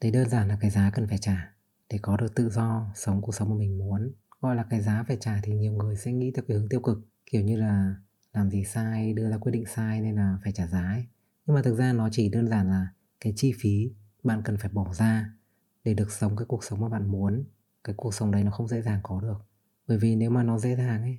Đấy 0.00 0.10
đơn 0.10 0.28
giản 0.28 0.48
là 0.48 0.58
cái 0.60 0.70
giá 0.70 0.90
cần 0.90 1.08
phải 1.08 1.18
trả 1.18 1.52
để 1.90 1.98
có 2.02 2.16
được 2.16 2.34
tự 2.34 2.50
do 2.50 2.90
sống 2.94 3.22
cuộc 3.22 3.34
sống 3.34 3.50
mà 3.50 3.56
mình 3.56 3.78
muốn. 3.78 4.12
Gọi 4.40 4.56
là 4.56 4.64
cái 4.70 4.80
giá 4.80 5.04
phải 5.08 5.16
trả 5.20 5.40
thì 5.42 5.54
nhiều 5.54 5.72
người 5.72 5.96
sẽ 5.96 6.12
nghĩ 6.12 6.32
theo 6.34 6.44
cái 6.48 6.56
hướng 6.56 6.68
tiêu 6.68 6.80
cực, 6.80 6.98
kiểu 7.30 7.42
như 7.42 7.56
là 7.56 7.94
làm 8.32 8.50
gì 8.50 8.64
sai, 8.64 9.12
đưa 9.12 9.30
ra 9.30 9.38
quyết 9.38 9.52
định 9.52 9.64
sai 9.66 10.00
nên 10.00 10.16
là 10.16 10.38
phải 10.44 10.52
trả 10.52 10.66
giá 10.66 10.82
ấy. 10.82 11.06
Nhưng 11.46 11.56
mà 11.56 11.62
thực 11.62 11.74
ra 11.74 11.92
nó 11.92 12.08
chỉ 12.12 12.28
đơn 12.28 12.48
giản 12.48 12.70
là 12.70 12.86
cái 13.20 13.32
chi 13.36 13.54
phí 13.60 13.92
bạn 14.22 14.42
cần 14.44 14.56
phải 14.56 14.70
bỏ 14.72 14.92
ra 14.94 15.30
để 15.84 15.94
được 15.94 16.12
sống 16.12 16.36
cái 16.36 16.46
cuộc 16.46 16.64
sống 16.64 16.80
mà 16.80 16.88
bạn 16.88 17.10
muốn 17.10 17.44
cái 17.86 17.94
cuộc 17.96 18.14
sống 18.14 18.30
đấy 18.30 18.44
nó 18.44 18.50
không 18.50 18.68
dễ 18.68 18.82
dàng 18.82 19.00
có 19.02 19.20
được. 19.20 19.46
Bởi 19.86 19.98
vì 19.98 20.16
nếu 20.16 20.30
mà 20.30 20.42
nó 20.42 20.58
dễ 20.58 20.76
dàng 20.76 21.02
ấy, 21.02 21.18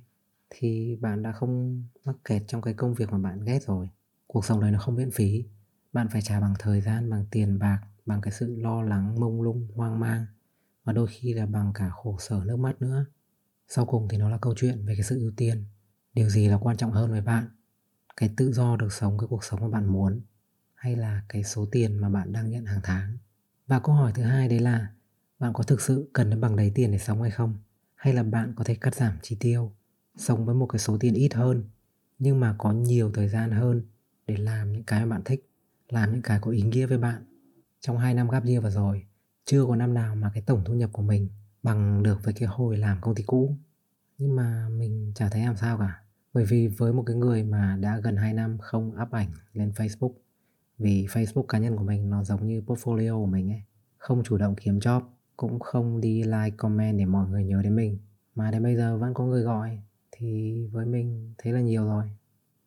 thì 0.50 0.96
bạn 1.00 1.22
đã 1.22 1.32
không 1.32 1.82
mắc 2.04 2.16
kẹt 2.24 2.42
trong 2.46 2.62
cái 2.62 2.74
công 2.74 2.94
việc 2.94 3.10
mà 3.10 3.18
bạn 3.18 3.44
ghét 3.44 3.62
rồi. 3.62 3.88
Cuộc 4.26 4.44
sống 4.44 4.60
đấy 4.60 4.70
nó 4.70 4.78
không 4.78 4.94
miễn 4.94 5.10
phí. 5.10 5.44
Bạn 5.92 6.08
phải 6.08 6.22
trả 6.22 6.40
bằng 6.40 6.54
thời 6.58 6.80
gian, 6.80 7.10
bằng 7.10 7.26
tiền 7.30 7.58
bạc, 7.58 7.80
bằng 8.06 8.20
cái 8.20 8.32
sự 8.32 8.56
lo 8.56 8.82
lắng, 8.82 9.20
mông 9.20 9.42
lung, 9.42 9.68
hoang 9.74 10.00
mang, 10.00 10.26
và 10.84 10.92
đôi 10.92 11.06
khi 11.10 11.32
là 11.32 11.46
bằng 11.46 11.72
cả 11.74 11.88
khổ 11.88 12.16
sở, 12.20 12.44
nước 12.44 12.56
mắt 12.56 12.82
nữa. 12.82 13.06
Sau 13.68 13.86
cùng 13.86 14.08
thì 14.08 14.18
nó 14.18 14.30
là 14.30 14.38
câu 14.38 14.54
chuyện 14.56 14.86
về 14.86 14.94
cái 14.94 15.04
sự 15.04 15.20
ưu 15.20 15.30
tiên. 15.36 15.64
Điều 16.14 16.28
gì 16.28 16.48
là 16.48 16.58
quan 16.58 16.76
trọng 16.76 16.92
hơn 16.92 17.10
với 17.10 17.20
bạn? 17.20 17.44
Cái 18.16 18.30
tự 18.36 18.52
do 18.52 18.76
được 18.76 18.92
sống, 18.92 19.18
cái 19.18 19.28
cuộc 19.30 19.44
sống 19.44 19.60
mà 19.60 19.68
bạn 19.68 19.92
muốn, 19.92 20.20
hay 20.74 20.96
là 20.96 21.22
cái 21.28 21.44
số 21.44 21.66
tiền 21.72 21.98
mà 21.98 22.08
bạn 22.08 22.32
đang 22.32 22.50
nhận 22.50 22.64
hàng 22.64 22.80
tháng? 22.82 23.18
Và 23.66 23.80
câu 23.80 23.94
hỏi 23.94 24.12
thứ 24.14 24.22
hai 24.22 24.48
đấy 24.48 24.60
là 24.60 24.88
bạn 25.38 25.52
có 25.52 25.62
thực 25.62 25.80
sự 25.80 26.10
cần 26.12 26.30
đến 26.30 26.40
bằng 26.40 26.56
đầy 26.56 26.72
tiền 26.74 26.92
để 26.92 26.98
sống 26.98 27.22
hay 27.22 27.30
không? 27.30 27.54
Hay 27.94 28.14
là 28.14 28.22
bạn 28.22 28.52
có 28.56 28.64
thể 28.64 28.74
cắt 28.74 28.94
giảm 28.94 29.12
chi 29.22 29.36
tiêu, 29.40 29.72
sống 30.16 30.46
với 30.46 30.54
một 30.54 30.66
cái 30.66 30.78
số 30.78 30.96
tiền 31.00 31.14
ít 31.14 31.34
hơn, 31.34 31.64
nhưng 32.18 32.40
mà 32.40 32.54
có 32.58 32.72
nhiều 32.72 33.10
thời 33.14 33.28
gian 33.28 33.50
hơn 33.50 33.82
để 34.26 34.36
làm 34.36 34.72
những 34.72 34.84
cái 34.84 35.06
mà 35.06 35.16
bạn 35.16 35.22
thích, 35.24 35.50
làm 35.88 36.12
những 36.12 36.22
cái 36.22 36.38
có 36.40 36.50
ý 36.50 36.62
nghĩa 36.62 36.86
với 36.86 36.98
bạn? 36.98 37.24
Trong 37.80 37.98
2 37.98 38.14
năm 38.14 38.28
gap 38.28 38.44
year 38.44 38.62
vừa 38.62 38.70
rồi, 38.70 39.06
chưa 39.44 39.64
có 39.66 39.76
năm 39.76 39.94
nào 39.94 40.14
mà 40.14 40.30
cái 40.34 40.42
tổng 40.46 40.62
thu 40.64 40.74
nhập 40.74 40.90
của 40.92 41.02
mình 41.02 41.28
bằng 41.62 42.02
được 42.02 42.18
với 42.22 42.34
cái 42.34 42.48
hồi 42.48 42.76
làm 42.76 43.00
công 43.00 43.14
ty 43.14 43.22
cũ. 43.22 43.56
Nhưng 44.18 44.36
mà 44.36 44.68
mình 44.68 45.12
chả 45.14 45.28
thấy 45.28 45.42
làm 45.42 45.56
sao 45.56 45.78
cả, 45.78 46.02
bởi 46.32 46.44
vì 46.44 46.68
với 46.68 46.92
một 46.92 47.02
cái 47.06 47.16
người 47.16 47.42
mà 47.42 47.76
đã 47.80 47.98
gần 47.98 48.16
2 48.16 48.34
năm 48.34 48.58
không 48.58 48.92
up 49.02 49.10
ảnh 49.10 49.30
lên 49.52 49.72
Facebook, 49.76 50.12
vì 50.78 51.06
Facebook 51.06 51.42
cá 51.42 51.58
nhân 51.58 51.76
của 51.76 51.84
mình 51.84 52.10
nó 52.10 52.24
giống 52.24 52.46
như 52.46 52.60
portfolio 52.60 53.20
của 53.20 53.26
mình 53.26 53.50
ấy, 53.50 53.62
không 53.98 54.22
chủ 54.24 54.38
động 54.38 54.54
kiếm 54.56 54.78
job 54.78 55.02
cũng 55.38 55.60
không 55.60 56.00
đi 56.00 56.22
like 56.22 56.56
comment 56.56 56.98
để 56.98 57.04
mọi 57.04 57.28
người 57.28 57.44
nhớ 57.44 57.62
đến 57.62 57.76
mình. 57.76 57.98
Mà 58.34 58.50
đến 58.50 58.62
bây 58.62 58.76
giờ 58.76 58.98
vẫn 58.98 59.14
có 59.14 59.24
người 59.24 59.42
gọi 59.42 59.78
thì 60.12 60.66
với 60.72 60.86
mình 60.86 61.34
thế 61.38 61.52
là 61.52 61.60
nhiều 61.60 61.84
rồi. 61.84 62.10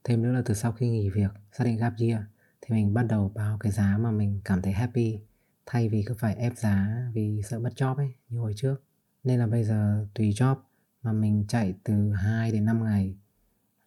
Thêm 0.03 0.21
nữa 0.21 0.31
là 0.31 0.41
từ 0.45 0.53
sau 0.53 0.71
khi 0.71 0.89
nghỉ 0.89 1.09
việc 1.09 1.31
xác 1.51 1.63
định 1.63 1.77
gap 1.77 1.93
year 1.99 2.21
thì 2.61 2.75
mình 2.75 2.93
bắt 2.93 3.03
đầu 3.03 3.31
báo 3.35 3.57
cái 3.57 3.71
giá 3.71 3.97
mà 3.97 4.11
mình 4.11 4.41
cảm 4.45 4.61
thấy 4.61 4.73
happy. 4.73 5.19
Thay 5.65 5.89
vì 5.89 6.03
cứ 6.07 6.13
phải 6.13 6.35
ép 6.35 6.57
giá 6.57 7.09
vì 7.13 7.41
sợ 7.49 7.59
mất 7.59 7.73
job 7.75 7.95
ấy 7.95 8.13
như 8.29 8.39
hồi 8.39 8.53
trước. 8.55 8.83
Nên 9.23 9.39
là 9.39 9.47
bây 9.47 9.63
giờ 9.63 10.07
tùy 10.13 10.29
job 10.29 10.55
mà 11.03 11.13
mình 11.13 11.45
chạy 11.47 11.73
từ 11.83 12.11
2 12.11 12.51
đến 12.51 12.65
5 12.65 12.83
ngày 12.83 13.15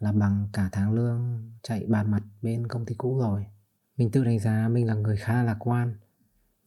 là 0.01 0.13
bằng 0.13 0.49
cả 0.53 0.69
tháng 0.73 0.93
lương 0.93 1.53
chạy 1.63 1.87
bàn 1.87 2.11
mặt 2.11 2.23
bên 2.43 2.67
công 2.67 2.87
ty 2.87 2.95
cũ 2.95 3.19
rồi. 3.19 3.47
Mình 3.97 4.11
tự 4.11 4.25
đánh 4.25 4.39
giá 4.39 4.69
mình 4.69 4.87
là 4.87 4.95
người 4.95 5.17
khá 5.17 5.43
lạc 5.43 5.57
quan. 5.59 5.95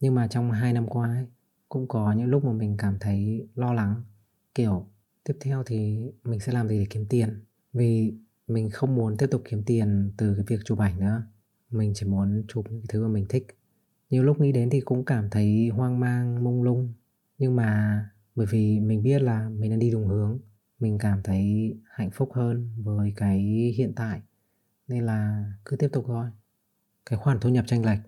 Nhưng 0.00 0.14
mà 0.14 0.26
trong 0.26 0.50
hai 0.50 0.72
năm 0.72 0.86
qua 0.86 1.08
ấy, 1.08 1.26
cũng 1.68 1.88
có 1.88 2.12
những 2.12 2.26
lúc 2.26 2.44
mà 2.44 2.52
mình 2.52 2.76
cảm 2.76 2.96
thấy 3.00 3.48
lo 3.54 3.72
lắng. 3.72 4.02
Kiểu, 4.54 4.86
tiếp 5.24 5.34
theo 5.40 5.62
thì 5.66 6.10
mình 6.24 6.40
sẽ 6.40 6.52
làm 6.52 6.68
gì 6.68 6.78
để 6.78 6.86
kiếm 6.90 7.06
tiền? 7.08 7.44
Vì 7.72 8.14
mình 8.46 8.70
không 8.70 8.94
muốn 8.94 9.16
tiếp 9.16 9.26
tục 9.30 9.42
kiếm 9.44 9.62
tiền 9.66 10.12
từ 10.16 10.34
cái 10.34 10.44
việc 10.48 10.64
chụp 10.64 10.78
ảnh 10.78 11.00
nữa. 11.00 11.22
Mình 11.70 11.92
chỉ 11.94 12.06
muốn 12.06 12.44
chụp 12.48 12.66
những 12.70 12.80
cái 12.80 12.86
thứ 12.88 13.02
mà 13.02 13.08
mình 13.08 13.26
thích. 13.28 13.46
Nhiều 14.10 14.24
lúc 14.24 14.40
nghĩ 14.40 14.52
đến 14.52 14.70
thì 14.70 14.80
cũng 14.80 15.04
cảm 15.04 15.30
thấy 15.30 15.68
hoang 15.68 16.00
mang, 16.00 16.44
mông 16.44 16.62
lung. 16.62 16.92
Nhưng 17.38 17.56
mà 17.56 18.00
bởi 18.34 18.46
vì 18.50 18.80
mình 18.80 19.02
biết 19.02 19.22
là 19.22 19.48
mình 19.48 19.70
đang 19.70 19.78
đi 19.78 19.90
đúng 19.90 20.06
hướng, 20.06 20.38
mình 20.80 20.98
cảm 20.98 21.22
thấy 21.22 21.74
hạnh 21.90 22.10
phúc 22.10 22.30
hơn 22.32 22.70
với 22.76 23.12
cái 23.16 23.40
hiện 23.76 23.92
tại. 23.96 24.20
Nên 24.88 25.06
là 25.06 25.52
cứ 25.64 25.76
tiếp 25.76 25.88
tục 25.92 26.04
thôi. 26.06 26.26
Cái 27.06 27.18
khoản 27.18 27.40
thu 27.40 27.48
nhập 27.48 27.64
tranh 27.66 27.84
lệch, 27.84 27.98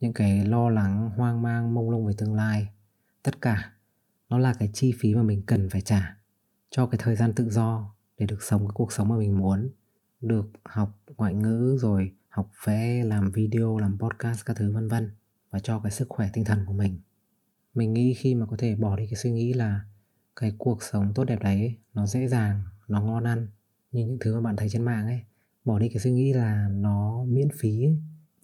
những 0.00 0.12
cái 0.12 0.46
lo 0.46 0.68
lắng, 0.68 1.10
hoang 1.16 1.42
mang, 1.42 1.74
mông 1.74 1.90
lung 1.90 2.06
về 2.06 2.14
tương 2.18 2.34
lai 2.34 2.68
tất 3.28 3.42
cả. 3.42 3.72
Nó 4.28 4.38
là 4.38 4.54
cái 4.58 4.70
chi 4.72 4.94
phí 4.98 5.14
mà 5.14 5.22
mình 5.22 5.42
cần 5.46 5.68
phải 5.70 5.80
trả 5.80 6.16
cho 6.70 6.86
cái 6.86 7.00
thời 7.02 7.16
gian 7.16 7.32
tự 7.34 7.50
do 7.50 7.94
để 8.18 8.26
được 8.26 8.42
sống 8.42 8.60
cái 8.60 8.72
cuộc 8.74 8.92
sống 8.92 9.08
mà 9.08 9.16
mình 9.16 9.38
muốn. 9.38 9.70
Được 10.20 10.50
học 10.64 10.98
ngoại 11.16 11.34
ngữ 11.34 11.76
rồi 11.80 12.12
học 12.28 12.50
vẽ 12.64 13.04
làm 13.04 13.30
video 13.30 13.78
làm 13.78 13.98
podcast 13.98 14.44
các 14.44 14.56
thứ 14.56 14.72
vân 14.72 14.88
vân. 14.88 15.10
Và 15.50 15.58
cho 15.58 15.80
cái 15.80 15.92
sức 15.92 16.08
khỏe 16.08 16.30
tinh 16.32 16.44
thần 16.44 16.64
của 16.66 16.72
mình. 16.72 17.00
Mình 17.74 17.92
nghĩ 17.92 18.14
khi 18.14 18.34
mà 18.34 18.46
có 18.46 18.56
thể 18.56 18.74
bỏ 18.74 18.96
đi 18.96 19.06
cái 19.06 19.16
suy 19.16 19.30
nghĩ 19.30 19.52
là 19.52 19.80
cái 20.36 20.52
cuộc 20.58 20.82
sống 20.82 21.12
tốt 21.14 21.24
đẹp 21.24 21.42
đấy 21.42 21.76
nó 21.94 22.06
dễ 22.06 22.28
dàng 22.28 22.62
nó 22.88 23.02
ngon 23.02 23.24
ăn 23.24 23.48
như 23.92 24.06
những 24.06 24.18
thứ 24.20 24.34
mà 24.34 24.40
bạn 24.40 24.56
thấy 24.56 24.68
trên 24.68 24.84
mạng 24.84 25.06
ấy. 25.06 25.20
Bỏ 25.64 25.78
đi 25.78 25.88
cái 25.88 25.98
suy 25.98 26.12
nghĩ 26.12 26.32
là 26.32 26.68
nó 26.68 27.24
miễn 27.24 27.48
phí. 27.58 27.84
Ấy, 27.84 27.98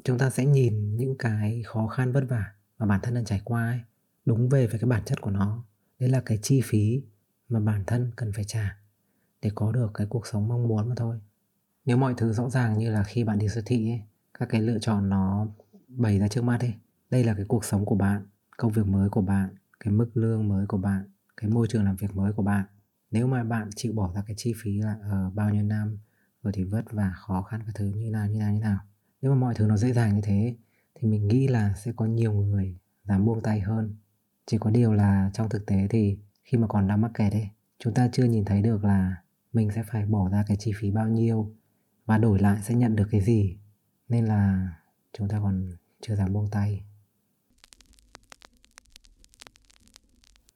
chúng 0.05 0.19
ta 0.19 0.31
sẽ 0.31 0.47
nhìn 0.47 0.97
những 0.97 1.19
cái 1.19 1.63
khó 1.67 1.87
khăn 1.87 2.13
vất 2.13 2.25
vả 2.29 2.53
mà 2.79 2.87
bản 2.87 3.01
thân 3.03 3.15
đang 3.15 3.25
trải 3.25 3.41
qua 3.45 3.67
ấy, 3.67 3.81
đúng 4.25 4.49
về 4.49 4.67
với 4.67 4.81
cái 4.81 4.89
bản 4.89 5.03
chất 5.05 5.21
của 5.21 5.31
nó. 5.31 5.65
Đấy 5.99 6.09
là 6.11 6.21
cái 6.21 6.39
chi 6.43 6.61
phí 6.65 7.03
mà 7.49 7.61
bản 7.61 7.85
thân 7.87 8.11
cần 8.17 8.33
phải 8.33 8.45
trả 8.45 8.79
để 9.43 9.51
có 9.55 9.73
được 9.73 9.91
cái 9.95 10.07
cuộc 10.07 10.27
sống 10.27 10.49
mong 10.49 10.69
muốn 10.69 10.89
mà 10.89 10.95
thôi. 10.97 11.21
Nếu 11.85 11.97
mọi 11.97 12.15
thứ 12.17 12.33
rõ 12.33 12.51
ràng 12.51 12.79
như 12.79 12.91
là 12.91 13.03
khi 13.05 13.25
bạn 13.25 13.39
đi 13.39 13.49
siêu 13.49 13.63
thị 13.67 13.91
ấy, 13.91 14.03
các 14.39 14.49
cái 14.49 14.63
lựa 14.63 14.79
chọn 14.79 15.09
nó 15.09 15.47
bày 15.89 16.19
ra 16.19 16.29
trước 16.29 16.45
mắt 16.45 16.61
ấy 16.61 16.75
đây 17.11 17.25
là 17.25 17.35
cái 17.35 17.45
cuộc 17.49 17.65
sống 17.65 17.85
của 17.85 17.95
bạn 17.95 18.27
công 18.57 18.73
việc 18.73 18.87
mới 18.87 19.09
của 19.09 19.21
bạn 19.21 19.55
cái 19.81 19.95
mức 19.95 20.11
lương 20.15 20.49
mới 20.49 20.67
của 20.67 20.77
bạn 20.77 21.05
cái 21.37 21.51
môi 21.51 21.67
trường 21.71 21.85
làm 21.85 21.97
việc 21.97 22.17
mới 22.17 22.33
của 22.33 22.43
bạn. 22.43 22.65
Nếu 23.11 23.27
mà 23.27 23.45
bạn 23.45 23.71
chịu 23.77 23.93
bỏ 23.93 24.13
ra 24.15 24.23
cái 24.27 24.37
chi 24.39 24.55
phí 24.57 24.79
là 24.79 24.97
ở 25.03 25.27
uh, 25.27 25.35
bao 25.35 25.51
nhiêu 25.51 25.63
năm 25.63 25.99
rồi 26.43 26.53
thì 26.53 26.65
vất 26.65 26.93
vả 26.93 27.13
khó 27.17 27.43
khăn 27.43 27.61
cái 27.65 27.73
thứ 27.75 27.87
như 27.87 28.11
nào 28.11 28.29
như 28.29 28.39
nào 28.39 28.53
như 28.53 28.61
nào. 28.61 28.79
Nếu 29.23 29.35
mà 29.35 29.41
mọi 29.41 29.55
thứ 29.55 29.67
nó 29.67 29.77
dễ 29.77 29.93
dàng 29.93 30.15
như 30.15 30.21
thế 30.25 30.57
thì 30.95 31.09
mình 31.09 31.29
nghĩ 31.29 31.49
là 31.49 31.75
sẽ 31.75 31.93
có 31.97 32.07
nhiều 32.07 32.33
người 32.33 32.79
dám 33.05 33.25
buông 33.25 33.41
tay 33.41 33.61
hơn 33.61 33.97
chỉ 34.47 34.59
có 34.59 34.71
điều 34.71 34.93
là 34.93 35.31
trong 35.35 35.49
thực 35.49 35.67
tế 35.67 35.87
thì 35.91 36.19
khi 36.43 36.59
mà 36.59 36.67
còn 36.67 36.89
đang 36.89 37.01
mắc 37.01 37.11
kẹt 37.15 37.33
ấy, 37.33 37.49
chúng 37.79 37.95
ta 37.95 38.09
chưa 38.13 38.25
nhìn 38.25 38.45
thấy 38.45 38.63
được 38.63 38.85
là 38.85 39.17
mình 39.53 39.71
sẽ 39.71 39.83
phải 39.83 40.07
bỏ 40.07 40.29
ra 40.29 40.45
cái 40.47 40.57
chi 40.57 40.73
phí 40.77 40.91
bao 40.91 41.09
nhiêu 41.09 41.53
và 42.07 42.19
đổi 42.19 42.39
lại 42.39 42.59
sẽ 42.63 42.75
nhận 42.75 42.97
được 42.97 43.09
cái 43.11 43.21
gì. 43.21 43.59
Nên 44.09 44.25
là 44.27 44.69
chúng 45.13 45.29
ta 45.29 45.41
còn 45.43 45.71
chưa 46.01 46.17
dám 46.17 46.33
buông 46.33 46.49
tay. 46.51 46.85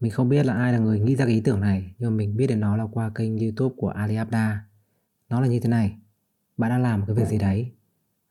Mình 0.00 0.12
không 0.12 0.28
biết 0.28 0.46
là 0.46 0.54
ai 0.54 0.72
là 0.72 0.78
người 0.78 1.00
nghĩ 1.00 1.16
ra 1.16 1.24
cái 1.24 1.34
ý 1.34 1.40
tưởng 1.40 1.60
này, 1.60 1.94
nhưng 1.98 2.10
mà 2.10 2.16
mình 2.16 2.36
biết 2.36 2.46
đến 2.46 2.60
nó 2.60 2.76
là 2.76 2.86
qua 2.92 3.10
kênh 3.14 3.38
youtube 3.38 3.74
của 3.78 3.88
Ali 3.88 4.14
Abda. 4.14 4.66
Nó 5.28 5.40
là 5.40 5.48
như 5.48 5.60
thế 5.60 5.68
này. 5.68 5.98
Bạn 6.56 6.70
đang 6.70 6.82
làm 6.82 7.00
một 7.00 7.06
cái 7.08 7.16
việc 7.16 7.28
gì 7.28 7.38
đấy. 7.38 7.72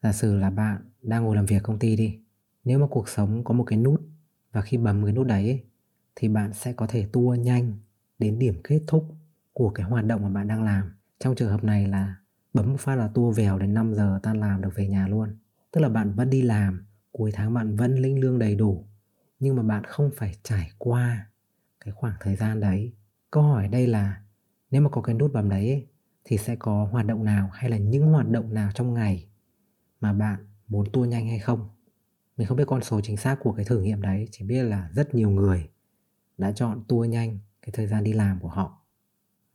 Giả 0.02 0.14
sử 0.14 0.36
là 0.36 0.50
bạn 0.50 0.82
đang 1.02 1.24
ngồi 1.24 1.36
làm 1.36 1.46
việc 1.46 1.64
công 1.64 1.80
ty 1.80 1.96
đi. 1.96 2.20
Nếu 2.64 2.80
mà 2.80 2.88
cuộc 2.90 3.10
sống 3.10 3.44
có 3.44 3.54
một 3.54 3.64
cái 3.64 3.80
nút 3.80 4.02
và 4.52 4.62
khi 4.62 4.78
bấm 4.78 5.04
cái 5.04 5.14
nút 5.14 5.28
đấy 5.28 5.64
Thì 6.16 6.30
bạn 6.30 6.54
sẽ 6.54 6.74
có 6.74 6.88
thể 6.88 7.08
tua 7.12 7.36
nhanh 7.36 7.74
Đến 8.20 8.40
điểm 8.40 8.56
kết 8.64 8.82
thúc 8.88 9.16
của 9.54 9.70
cái 9.70 9.86
hoạt 9.86 10.06
động 10.06 10.22
mà 10.24 10.30
bạn 10.30 10.48
đang 10.48 10.64
làm. 10.64 10.92
Trong 11.20 11.36
trường 11.36 11.50
hợp 11.50 11.64
này 11.64 11.88
là 11.88 12.16
Bấm 12.54 12.72
một 12.72 12.80
phát 12.80 12.96
là 12.96 13.08
tua 13.08 13.32
vèo 13.32 13.60
đến 13.60 13.74
5 13.74 13.94
giờ 13.94 14.20
tan 14.24 14.40
làm 14.40 14.62
được 14.62 14.70
về 14.76 14.88
nhà 14.88 15.08
luôn. 15.08 15.38
Tức 15.72 15.82
là 15.82 15.90
bạn 15.90 16.14
vẫn 16.14 16.30
đi 16.30 16.42
làm, 16.42 16.86
Cuối 17.12 17.32
tháng 17.34 17.54
bạn 17.54 17.76
vẫn 17.76 17.96
lĩnh 17.96 18.20
lương 18.20 18.40
đầy 18.40 18.56
đủ, 18.56 18.88
Nhưng 19.40 19.56
mà 19.56 19.64
bạn 19.64 19.84
không 19.84 20.12
phải 20.16 20.36
trải 20.44 20.72
qua 20.78 21.28
Cái 21.80 21.94
khoảng 21.94 22.16
thời 22.20 22.36
gian 22.36 22.60
đấy. 22.60 22.94
Câu 23.32 23.44
hỏi 23.44 23.68
đây 23.68 23.88
là, 23.88 24.22
Nếu 24.72 24.82
mà 24.82 24.90
có 24.90 25.02
cái 25.02 25.16
nút 25.16 25.34
bấm 25.34 25.50
đấy 25.50 25.88
thì 26.26 26.38
sẽ 26.38 26.56
có 26.56 26.88
hoạt 26.92 27.06
động 27.06 27.24
nào 27.24 27.50
hay 27.54 27.70
là 27.70 27.78
những 27.78 28.08
hoạt 28.12 28.30
động 28.30 28.54
nào 28.54 28.72
trong 28.74 28.94
ngày 28.94 29.28
mà 30.02 30.14
bạn 30.14 30.48
muốn 30.68 30.92
tua 30.94 31.06
nhanh 31.06 31.28
hay 31.28 31.40
không? 31.40 31.70
Mình 32.38 32.48
không 32.48 32.58
biết 32.58 32.68
con 32.68 32.84
số 32.84 33.02
chính 33.02 33.18
xác 33.18 33.38
của 33.40 33.54
cái 33.54 33.66
thử 33.66 33.82
nghiệm 33.82 34.02
đấy, 34.02 34.28
chỉ 34.32 34.46
biết 34.46 34.64
là 34.64 34.90
rất 34.94 35.16
nhiều 35.16 35.30
người 35.30 35.70
đã 36.38 36.52
chọn 36.52 36.84
tua 36.88 37.04
nhanh 37.04 37.40
cái 37.62 37.70
thời 37.74 37.88
gian 37.88 38.04
đi 38.04 38.14
làm 38.14 38.40
của 38.40 38.50
họ. 38.50 38.82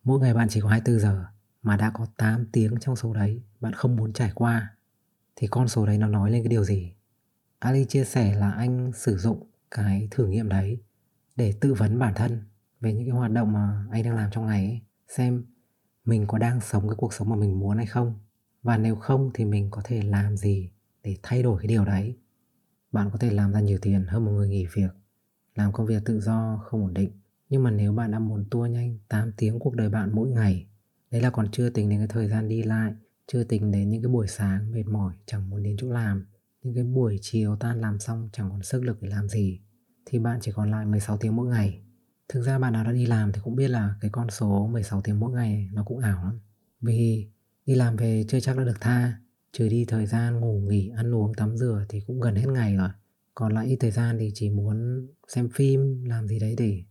Mỗi 0.04 0.20
ngày 0.20 0.34
bạn 0.34 0.48
chỉ 0.50 0.60
có 0.60 0.68
24 0.68 1.00
giờ 1.00 1.24
mà 1.62 1.76
đã 1.76 1.90
có 1.90 2.06
8 2.16 2.46
tiếng 2.52 2.74
trong 2.80 2.96
số 2.96 3.14
đấy 3.14 3.42
bạn 3.60 3.72
không 3.72 3.96
muốn 3.96 4.12
trải 4.12 4.32
qua 4.34 4.76
thì 5.36 5.46
con 5.46 5.68
số 5.68 5.86
đấy 5.86 5.98
nó 5.98 6.08
nói 6.08 6.30
lên 6.30 6.42
cái 6.42 6.48
điều 6.48 6.64
gì? 6.64 6.92
Ali 7.58 7.84
chia 7.84 8.04
sẻ 8.04 8.34
là 8.34 8.50
anh 8.50 8.92
sử 8.92 9.16
dụng 9.16 9.46
cái 9.70 10.08
thử 10.10 10.26
nghiệm 10.26 10.48
đấy 10.48 10.82
để 11.36 11.54
tự 11.60 11.74
vấn 11.74 11.98
bản 11.98 12.14
thân 12.16 12.44
về 12.80 12.92
những 12.92 13.04
cái 13.04 13.16
hoạt 13.16 13.30
động 13.30 13.52
mà 13.52 13.86
anh 13.90 14.02
đang 14.02 14.16
làm 14.16 14.30
trong 14.30 14.46
ngày 14.46 14.66
ấy, 14.66 14.80
xem 15.08 15.44
mình 16.04 16.26
có 16.26 16.38
đang 16.38 16.60
sống 16.60 16.88
cái 16.88 16.96
cuộc 16.96 17.14
sống 17.14 17.28
mà 17.28 17.36
mình 17.36 17.60
muốn 17.60 17.76
hay 17.76 17.86
không 17.86 18.18
và 18.62 18.76
nếu 18.76 18.96
không 18.96 19.30
thì 19.34 19.44
mình 19.44 19.70
có 19.70 19.82
thể 19.84 20.02
làm 20.02 20.36
gì 20.36 20.70
để 21.02 21.16
thay 21.22 21.42
đổi 21.42 21.58
cái 21.58 21.66
điều 21.66 21.84
đấy 21.84 22.16
bạn 22.92 23.10
có 23.12 23.18
thể 23.18 23.30
làm 23.30 23.52
ra 23.52 23.60
nhiều 23.60 23.78
tiền 23.82 24.04
hơn 24.08 24.24
một 24.24 24.30
người 24.30 24.48
nghỉ 24.48 24.66
việc, 24.66 24.90
làm 25.54 25.72
công 25.72 25.86
việc 25.86 26.04
tự 26.04 26.20
do 26.20 26.60
không 26.64 26.82
ổn 26.82 26.94
định. 26.94 27.10
Nhưng 27.48 27.62
mà 27.62 27.70
nếu 27.70 27.92
bạn 27.92 28.10
đã 28.10 28.18
muốn 28.18 28.44
tua 28.50 28.66
nhanh 28.66 28.98
8 29.08 29.32
tiếng 29.36 29.58
cuộc 29.58 29.74
đời 29.74 29.88
bạn 29.88 30.10
mỗi 30.14 30.30
ngày, 30.30 30.66
đấy 31.10 31.22
là 31.22 31.30
còn 31.30 31.50
chưa 31.52 31.70
tính 31.70 31.88
đến 31.88 31.98
cái 31.98 32.08
thời 32.08 32.28
gian 32.28 32.48
đi 32.48 32.62
lại, 32.62 32.92
chưa 33.26 33.44
tính 33.44 33.70
đến 33.70 33.90
những 33.90 34.02
cái 34.02 34.12
buổi 34.12 34.28
sáng 34.28 34.72
mệt 34.72 34.86
mỏi, 34.86 35.14
chẳng 35.26 35.50
muốn 35.50 35.62
đến 35.62 35.76
chỗ 35.78 35.90
làm, 35.92 36.26
những 36.62 36.74
cái 36.74 36.84
buổi 36.84 37.18
chiều 37.20 37.56
tan 37.56 37.80
làm 37.80 37.98
xong 37.98 38.28
chẳng 38.32 38.50
còn 38.50 38.62
sức 38.62 38.84
lực 38.84 39.02
để 39.02 39.08
làm 39.08 39.28
gì, 39.28 39.60
thì 40.06 40.18
bạn 40.18 40.38
chỉ 40.42 40.52
còn 40.54 40.70
lại 40.70 40.86
16 40.86 41.16
tiếng 41.16 41.36
mỗi 41.36 41.48
ngày. 41.48 41.82
Thực 42.28 42.42
ra 42.42 42.58
bạn 42.58 42.72
nào 42.72 42.84
đã 42.84 42.92
đi 42.92 43.06
làm 43.06 43.32
thì 43.32 43.40
cũng 43.44 43.56
biết 43.56 43.68
là 43.68 43.94
cái 44.00 44.10
con 44.10 44.30
số 44.30 44.66
16 44.66 45.02
tiếng 45.02 45.20
mỗi 45.20 45.32
ngày 45.32 45.68
nó 45.72 45.84
cũng 45.84 45.98
ảo 45.98 46.24
lắm. 46.24 46.40
Vì 46.80 47.28
đi 47.66 47.74
làm 47.74 47.96
về 47.96 48.24
chưa 48.28 48.40
chắc 48.40 48.56
đã 48.56 48.64
được 48.64 48.80
tha 48.80 49.18
trừ 49.52 49.68
đi 49.68 49.84
thời 49.88 50.06
gian 50.06 50.40
ngủ, 50.40 50.60
nghỉ, 50.60 50.92
ăn 50.96 51.14
uống, 51.14 51.34
tắm 51.34 51.56
rửa 51.56 51.84
thì 51.88 52.00
cũng 52.06 52.20
gần 52.20 52.34
hết 52.34 52.46
ngày 52.48 52.76
rồi. 52.76 52.88
Còn 53.34 53.54
lại 53.54 53.66
ít 53.66 53.76
thời 53.80 53.90
gian 53.90 54.16
thì 54.18 54.30
chỉ 54.34 54.50
muốn 54.50 55.06
xem 55.28 55.48
phim, 55.48 56.04
làm 56.04 56.28
gì 56.28 56.38
đấy 56.38 56.54
để 56.58 56.82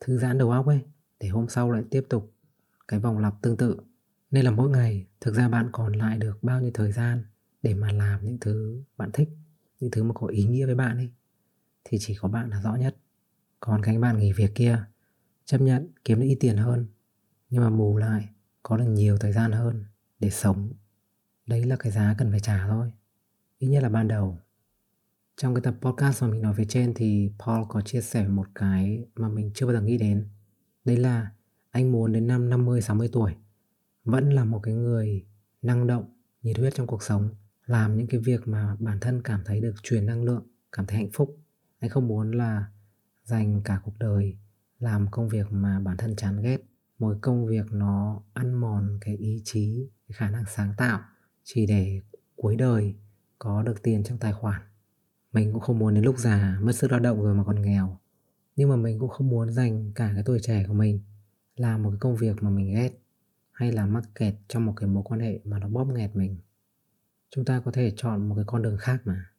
thư 0.00 0.18
giãn 0.18 0.38
đầu 0.38 0.50
óc 0.50 0.66
ấy, 0.66 0.80
để 1.20 1.28
hôm 1.28 1.48
sau 1.48 1.70
lại 1.70 1.82
tiếp 1.90 2.06
tục 2.08 2.32
cái 2.88 3.00
vòng 3.00 3.18
lặp 3.18 3.34
tương 3.42 3.56
tự. 3.56 3.76
Nên 4.30 4.44
là 4.44 4.50
mỗi 4.50 4.70
ngày, 4.70 5.06
thực 5.20 5.34
ra 5.34 5.48
bạn 5.48 5.68
còn 5.72 5.92
lại 5.92 6.18
được 6.18 6.42
bao 6.42 6.60
nhiêu 6.60 6.70
thời 6.74 6.92
gian 6.92 7.24
để 7.62 7.74
mà 7.74 7.92
làm 7.92 8.24
những 8.24 8.38
thứ 8.40 8.82
bạn 8.96 9.10
thích, 9.12 9.28
những 9.80 9.90
thứ 9.90 10.02
mà 10.02 10.14
có 10.14 10.26
ý 10.26 10.44
nghĩa 10.44 10.66
với 10.66 10.74
bạn 10.74 10.96
ấy, 10.96 11.10
thì 11.84 11.98
chỉ 12.00 12.14
có 12.14 12.28
bạn 12.28 12.50
là 12.50 12.60
rõ 12.62 12.74
nhất. 12.74 12.96
Còn 13.60 13.82
các 13.82 13.98
bạn 14.00 14.18
nghỉ 14.18 14.32
việc 14.32 14.54
kia, 14.54 14.84
chấp 15.44 15.60
nhận 15.60 15.88
kiếm 16.04 16.20
được 16.20 16.26
ít 16.26 16.36
tiền 16.40 16.56
hơn, 16.56 16.86
nhưng 17.50 17.62
mà 17.62 17.70
bù 17.70 17.96
lại 17.96 18.28
có 18.62 18.76
được 18.76 18.84
nhiều 18.84 19.18
thời 19.18 19.32
gian 19.32 19.52
hơn 19.52 19.84
để 20.20 20.30
sống 20.30 20.72
đấy 21.46 21.64
là 21.64 21.76
cái 21.76 21.92
giá 21.92 22.14
cần 22.18 22.30
phải 22.30 22.40
trả 22.40 22.68
thôi. 22.68 22.92
Ít 23.58 23.68
nhất 23.68 23.82
là 23.82 23.88
ban 23.88 24.08
đầu. 24.08 24.38
Trong 25.36 25.54
cái 25.54 25.62
tập 25.62 25.74
podcast 25.80 26.22
mà 26.22 26.28
mình 26.28 26.42
nói 26.42 26.54
về 26.54 26.64
trên 26.64 26.92
thì 26.94 27.30
Paul 27.38 27.64
có 27.68 27.80
chia 27.80 28.00
sẻ 28.00 28.28
một 28.28 28.46
cái 28.54 29.06
mà 29.14 29.28
mình 29.28 29.50
chưa 29.54 29.66
bao 29.66 29.74
giờ 29.74 29.80
nghĩ 29.80 29.98
đến. 29.98 30.28
Đấy 30.84 30.96
là 30.96 31.30
anh 31.70 31.92
muốn 31.92 32.12
đến 32.12 32.26
năm 32.26 32.50
50 32.50 32.80
60 32.80 33.08
tuổi, 33.12 33.34
vẫn 34.04 34.30
là 34.30 34.44
một 34.44 34.60
cái 34.62 34.74
người 34.74 35.26
năng 35.62 35.86
động, 35.86 36.04
nhiệt 36.42 36.58
huyết 36.58 36.74
trong 36.74 36.86
cuộc 36.86 37.02
sống, 37.02 37.28
làm 37.66 37.96
những 37.96 38.06
cái 38.06 38.20
việc 38.20 38.48
mà 38.48 38.76
bản 38.78 39.00
thân 39.00 39.22
cảm 39.22 39.40
thấy 39.44 39.60
được 39.60 39.74
truyền 39.82 40.06
năng 40.06 40.24
lượng, 40.24 40.46
cảm 40.72 40.86
thấy 40.86 40.96
hạnh 40.96 41.10
phúc. 41.12 41.36
Anh 41.78 41.90
không 41.90 42.08
muốn 42.08 42.30
là 42.30 42.64
dành 43.24 43.62
cả 43.64 43.80
cuộc 43.84 43.98
đời 43.98 44.36
làm 44.78 45.06
công 45.10 45.28
việc 45.28 45.46
mà 45.50 45.80
bản 45.80 45.96
thân 45.96 46.16
chán 46.16 46.42
ghét. 46.42 46.58
Một 46.98 47.18
công 47.20 47.46
việc 47.46 47.66
nó 47.72 48.22
ăn 48.32 48.54
mòn 48.54 48.98
cái 49.00 49.16
ý 49.16 49.42
chí, 49.44 49.88
cái 50.08 50.14
khả 50.14 50.30
năng 50.30 50.44
sáng 50.46 50.74
tạo 50.76 51.00
chỉ 51.48 51.66
để 51.66 52.00
cuối 52.36 52.56
đời 52.56 52.94
có 53.38 53.62
được 53.62 53.82
tiền 53.82 54.04
trong 54.04 54.18
tài 54.18 54.32
khoản. 54.32 54.60
Mình 55.32 55.52
cũng 55.52 55.60
không 55.60 55.78
muốn 55.78 55.94
đến 55.94 56.04
lúc 56.04 56.18
già 56.18 56.58
mất 56.62 56.72
sức 56.72 56.90
lao 56.90 57.00
động 57.00 57.22
rồi 57.22 57.34
mà 57.34 57.44
còn 57.44 57.62
nghèo. 57.62 57.98
Nhưng 58.56 58.68
mà 58.68 58.76
mình 58.76 58.98
cũng 58.98 59.08
không 59.08 59.28
muốn 59.28 59.52
dành 59.52 59.92
cả 59.94 60.10
cái 60.14 60.22
tuổi 60.26 60.38
trẻ 60.42 60.64
của 60.68 60.74
mình 60.74 61.00
làm 61.56 61.82
một 61.82 61.90
cái 61.90 61.98
công 62.00 62.16
việc 62.16 62.42
mà 62.42 62.50
mình 62.50 62.74
ghét 62.74 62.90
hay 63.52 63.72
là 63.72 63.86
mắc 63.86 64.04
kẹt 64.14 64.34
trong 64.48 64.66
một 64.66 64.72
cái 64.76 64.88
mối 64.88 65.02
quan 65.06 65.20
hệ 65.20 65.40
mà 65.44 65.58
nó 65.58 65.68
bóp 65.68 65.84
nghẹt 65.84 66.16
mình. 66.16 66.36
Chúng 67.30 67.44
ta 67.44 67.60
có 67.64 67.70
thể 67.70 67.92
chọn 67.96 68.28
một 68.28 68.34
cái 68.34 68.44
con 68.46 68.62
đường 68.62 68.76
khác 68.78 69.00
mà. 69.04 69.30